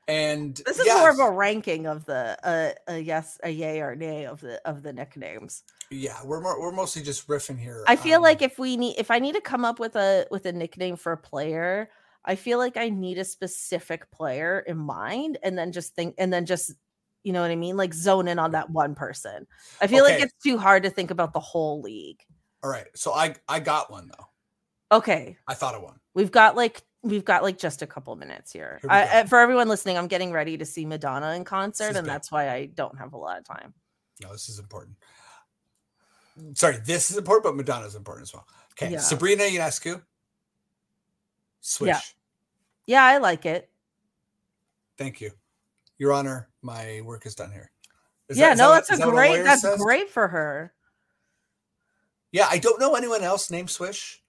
and 0.07 0.61
This 0.65 0.79
is 0.79 0.85
yes, 0.85 0.97
more 0.99 1.09
of 1.09 1.19
a 1.19 1.31
ranking 1.31 1.87
of 1.87 2.05
the 2.05 2.37
uh, 2.43 2.71
a 2.87 2.99
yes, 2.99 3.39
a 3.43 3.49
yay 3.49 3.81
or 3.81 3.95
nay 3.95 4.25
of 4.25 4.41
the 4.41 4.61
of 4.67 4.83
the 4.83 4.93
nicknames. 4.93 5.63
yeah. 5.89 6.17
We're 6.23 6.41
more, 6.41 6.59
we're 6.59 6.71
mostly 6.71 7.01
just 7.01 7.27
riffing 7.27 7.59
here. 7.59 7.83
I 7.87 7.95
feel 7.95 8.17
Um, 8.17 8.23
like 8.23 8.41
if 8.41 8.59
we 8.59 8.77
need 8.77 8.95
if 8.99 9.09
I 9.11 9.19
need 9.19 9.35
to 9.35 9.41
come 9.41 9.65
up 9.65 9.79
with 9.79 9.95
a 9.95 10.27
with 10.31 10.45
a 10.45 10.51
nickname 10.51 10.95
for 10.97 11.11
a 11.11 11.17
player, 11.17 11.89
I 12.25 12.35
feel 12.35 12.57
like 12.59 12.77
I 12.77 12.89
need 12.89 13.17
a 13.17 13.25
specific 13.25 14.11
player 14.11 14.59
in 14.67 14.77
mind 14.77 15.37
and 15.43 15.57
then 15.57 15.71
just 15.71 15.95
think 15.95 16.15
and 16.17 16.31
then 16.33 16.45
just 16.45 16.73
you 17.25 17.33
know 17.33 17.41
what 17.41 17.49
I 17.51 17.55
mean? 17.55 17.75
Like 17.75 17.93
zone 17.93 18.27
in 18.27 18.39
on 18.39 18.51
that 18.51 18.69
one 18.69 18.93
person. 18.95 19.47
I 19.81 19.87
feel 19.87 20.03
like 20.03 20.21
it's 20.21 20.35
too 20.43 20.57
hard 20.57 20.83
to 20.83 20.89
think 20.89 21.11
about 21.11 21.33
the 21.33 21.39
whole 21.39 21.81
league. 21.81 22.21
all 22.63 22.69
right. 22.69 22.85
So 22.95 23.13
I 23.13 23.35
I 23.49 23.59
got 23.59 23.91
one 23.91 24.07
though. 24.07 24.97
Okay. 24.97 25.35
I 25.47 25.55
thought 25.55 25.75
of 25.75 25.81
one. 25.81 25.99
We've 26.13 26.31
got 26.31 26.55
like 26.55 26.83
we've 27.01 27.25
got 27.25 27.41
like 27.43 27.57
just 27.57 27.81
a 27.81 27.87
couple 27.87 28.15
minutes 28.15 28.51
here. 28.51 28.77
Here 28.81 28.91
I, 28.91 29.25
for 29.25 29.39
everyone 29.39 29.67
listening, 29.67 29.97
I'm 29.97 30.07
getting 30.07 30.31
ready 30.31 30.55
to 30.57 30.65
see 30.65 30.85
Madonna 30.85 31.31
in 31.33 31.43
concert, 31.43 31.95
and 31.95 32.05
good. 32.05 32.05
that's 32.05 32.31
why 32.31 32.51
I 32.51 32.67
don't 32.67 32.97
have 32.97 33.13
a 33.13 33.17
lot 33.17 33.39
of 33.39 33.43
time. 33.43 33.73
No, 34.21 34.31
this 34.31 34.47
is 34.47 34.59
important. 34.59 34.95
Sorry, 36.53 36.77
this 36.85 37.11
is 37.11 37.17
important, 37.17 37.43
but 37.45 37.55
Madonna's 37.55 37.95
important 37.95 38.27
as 38.27 38.33
well. 38.33 38.47
Okay, 38.73 38.93
Yeah. 38.93 38.99
Sabrina 38.99 39.43
Ionescu. 39.43 40.01
Swish. 41.61 42.15
Yeah, 42.85 43.03
I 43.03 43.17
like 43.17 43.45
it. 43.45 43.69
Thank 44.97 45.21
you, 45.21 45.31
Your 45.97 46.13
Honor. 46.13 46.49
My 46.61 47.01
work 47.03 47.25
is 47.25 47.35
done 47.35 47.51
here. 47.51 47.71
Is 48.29 48.37
yeah, 48.37 48.49
that- 48.49 48.57
no, 48.57 48.71
that's 48.71 48.89
is 48.91 48.99
a 48.99 49.03
that 49.03 49.09
great. 49.11 49.43
That's 49.43 49.61
says? 49.61 49.79
great 49.81 50.09
for 50.09 50.27
her. 50.27 50.73
Yeah, 52.31 52.47
I 52.49 52.57
don't 52.57 52.79
know 52.79 52.95
anyone 52.95 53.21
else 53.23 53.49
named 53.49 53.69
Swish. 53.69 54.21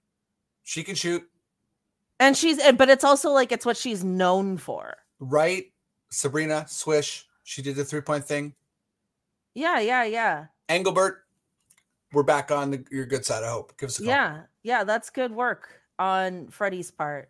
She 0.63 0.83
can 0.83 0.95
shoot, 0.95 1.23
And 2.19 2.35
she's, 2.37 2.59
but 2.73 2.89
it's 2.89 3.03
also 3.03 3.31
like 3.31 3.51
it's 3.51 3.65
what 3.65 3.77
she's 3.77 4.03
known 4.03 4.57
for. 4.57 4.95
right? 5.19 5.65
Sabrina 6.09 6.65
Swish. 6.69 7.25
She 7.43 7.61
did 7.61 7.75
the 7.75 7.83
three 7.85 8.01
point 8.01 8.23
thing. 8.25 8.53
Yeah, 9.53 9.79
yeah, 9.79 10.03
yeah, 10.03 10.45
Engelbert, 10.69 11.23
we're 12.13 12.23
back 12.23 12.51
on 12.51 12.71
the, 12.71 12.85
your 12.91 13.05
good 13.05 13.25
side. 13.25 13.43
I 13.43 13.49
hope. 13.49 13.75
Give 13.77 13.87
us 13.89 13.97
a 13.99 14.03
call. 14.03 14.09
yeah, 14.09 14.41
yeah. 14.63 14.83
That's 14.83 15.09
good 15.09 15.31
work 15.31 15.81
on 15.99 16.47
Freddie's 16.49 16.91
part. 16.91 17.29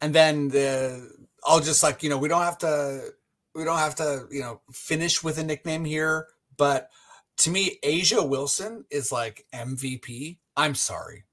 and 0.00 0.14
then 0.14 0.48
the 0.48 1.10
I'll 1.44 1.60
just 1.60 1.82
like 1.82 2.02
you 2.02 2.10
know 2.10 2.18
we 2.18 2.28
don't 2.28 2.42
have 2.42 2.58
to 2.58 3.14
we 3.54 3.64
don't 3.64 3.78
have 3.78 3.94
to 3.96 4.26
you 4.30 4.40
know 4.40 4.60
finish 4.72 5.22
with 5.22 5.38
a 5.38 5.44
nickname 5.44 5.84
here, 5.84 6.28
but 6.56 6.90
to 7.38 7.50
me 7.50 7.78
A'ja 7.82 8.28
Wilson 8.28 8.84
is 8.90 9.10
like 9.12 9.46
MVP. 9.54 10.38
I'm 10.56 10.74
sorry. 10.74 11.24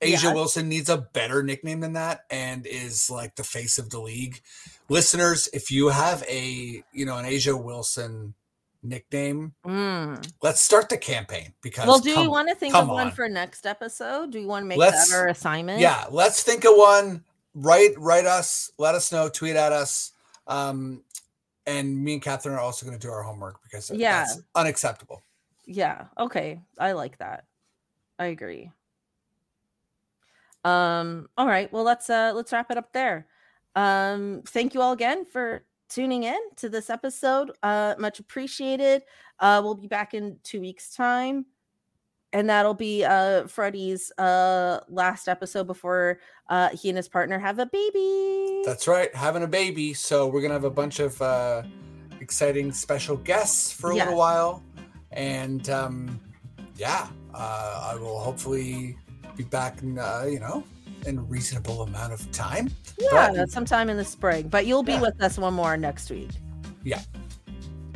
A'ja 0.00 0.22
Yeah. 0.24 0.34
Wilson 0.34 0.68
needs 0.68 0.88
a 0.88 0.96
better 0.98 1.42
nickname 1.42 1.80
than 1.80 1.94
that 1.94 2.20
and 2.30 2.66
is 2.66 3.10
like 3.10 3.34
the 3.36 3.42
face 3.44 3.78
of 3.78 3.90
the 3.90 4.00
league. 4.00 4.40
Listeners, 4.88 5.48
if 5.52 5.70
you 5.70 5.88
have 5.88 6.22
a 6.28 6.82
you 6.92 7.04
know 7.04 7.16
an 7.16 7.24
A'ja 7.24 7.60
Wilson 7.60 8.34
nickname, 8.80 9.54
Mm. 9.66 10.24
let's 10.40 10.60
start 10.60 10.88
the 10.88 10.96
campaign 10.96 11.52
because 11.62 11.88
Well, 11.88 11.98
do 11.98 12.14
come- 12.14 12.22
you 12.24 12.30
want 12.30 12.48
to 12.48 12.54
think 12.54 12.76
of 12.76 12.88
one 12.88 13.08
on. 13.08 13.12
for 13.12 13.28
next 13.28 13.66
episode? 13.66 14.30
Do 14.30 14.38
you 14.38 14.46
want 14.46 14.62
to 14.62 14.66
make 14.68 14.78
Let's- 14.78 15.10
that 15.10 15.16
our 15.16 15.26
assignment? 15.28 15.80
yeah 15.80 16.06
let's 16.10 16.42
think 16.44 16.64
of 16.64 16.74
one 16.76 17.24
write 17.54 17.98
write 17.98 18.24
us 18.26 18.70
let 18.78 18.94
us 18.94 19.10
know 19.10 19.28
tweet 19.28 19.56
at 19.56 19.72
us 19.72 20.12
um 20.46 21.02
and 21.68 22.02
me 22.02 22.14
and 22.14 22.22
cathryn 22.22 22.52
are 22.52 22.58
also 22.60 22.84
going 22.86 22.98
to 22.98 23.06
do 23.06 23.12
our 23.12 23.22
homework 23.22 23.62
because 23.62 23.90
Yeah. 23.90 24.20
that's 24.24 24.40
unacceptable 24.54 25.22
Yeah. 25.66 26.06
Okay. 26.18 26.60
I 26.78 26.92
like 26.92 27.18
that. 27.18 27.44
I 28.18 28.26
agree. 28.26 28.72
Um, 30.64 31.28
all 31.36 31.46
right. 31.46 31.72
Well, 31.72 31.84
let's 31.84 32.10
uh 32.10 32.32
let's 32.34 32.52
wrap 32.52 32.70
it 32.70 32.76
up 32.78 32.92
there. 32.92 33.28
Um, 33.76 34.42
thank 34.48 34.74
you 34.74 34.80
all 34.82 34.92
again 34.92 35.24
for 35.24 35.64
tuning 35.88 36.24
in 36.24 36.38
to 36.56 36.68
this 36.68 36.90
episode. 36.90 37.52
Uh 37.62 37.94
much 37.98 38.18
appreciated. 38.18 39.02
Uh 39.38 39.60
we'll 39.62 39.74
be 39.74 39.86
back 39.86 40.14
in 40.14 40.38
two 40.42 40.60
weeks' 40.60 40.94
time. 40.94 41.46
And 42.32 42.50
that'll 42.50 42.74
be 42.74 43.04
uh 43.04 43.46
Freddie's 43.46 44.12
uh 44.18 44.80
last 44.88 45.28
episode 45.28 45.66
before 45.66 46.18
uh 46.50 46.68
he 46.70 46.88
and 46.90 46.96
his 46.96 47.08
partner 47.08 47.38
have 47.38 47.58
a 47.58 47.66
baby. 47.66 48.62
that's 48.66 48.86
right 48.86 49.14
having 49.14 49.42
a 49.42 49.46
baby 49.48 49.94
so 49.94 50.26
we're 50.26 50.40
going 50.40 50.50
to 50.50 50.54
have 50.54 50.64
a 50.64 50.70
bunch 50.70 50.98
of 51.00 51.20
uh 51.22 51.62
exciting 52.20 52.70
special 52.72 53.16
guests 53.16 53.72
for 53.72 53.92
a 53.92 53.96
Yes. 53.96 54.04
little 54.06 54.18
while 54.18 54.62
and 55.12 55.70
um 55.70 56.20
yeah 56.76 57.06
uh 57.34 57.90
i 57.92 57.94
will 57.96 58.18
hopefully 58.18 58.98
be 59.36 59.44
back 59.44 59.80
in 59.82 59.98
uh, 59.98 60.26
you 60.28 60.38
know 60.40 60.64
in 61.06 61.16
a 61.16 61.22
reasonable 61.22 61.82
amount 61.82 62.12
of 62.12 62.30
time 62.32 62.68
yeah, 62.98 63.30
but- 63.34 63.48
sometime 63.50 63.88
in 63.88 63.96
the 63.96 64.04
spring. 64.04 64.48
But 64.48 64.66
you'll 64.66 64.82
be 64.82 64.92
Yeah. 64.92 65.00
with 65.02 65.22
us 65.22 65.38
one 65.38 65.54
more 65.54 65.76
next 65.76 66.10
week. 66.10 66.30
Yeah. 66.82 67.00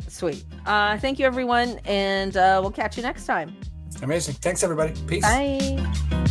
Sweet. 0.07 0.45
Uh 0.65 0.97
thank 0.99 1.19
you 1.19 1.25
everyone 1.25 1.79
and 1.85 2.37
uh 2.37 2.59
we'll 2.61 2.71
catch 2.71 2.95
you 2.97 3.03
next 3.03 3.25
time. 3.25 3.53
Amazing. 4.03 4.35
Thanks 4.35 4.63
everybody. 4.63 4.93
Peace. 5.07 5.23
Bye. 5.23 6.22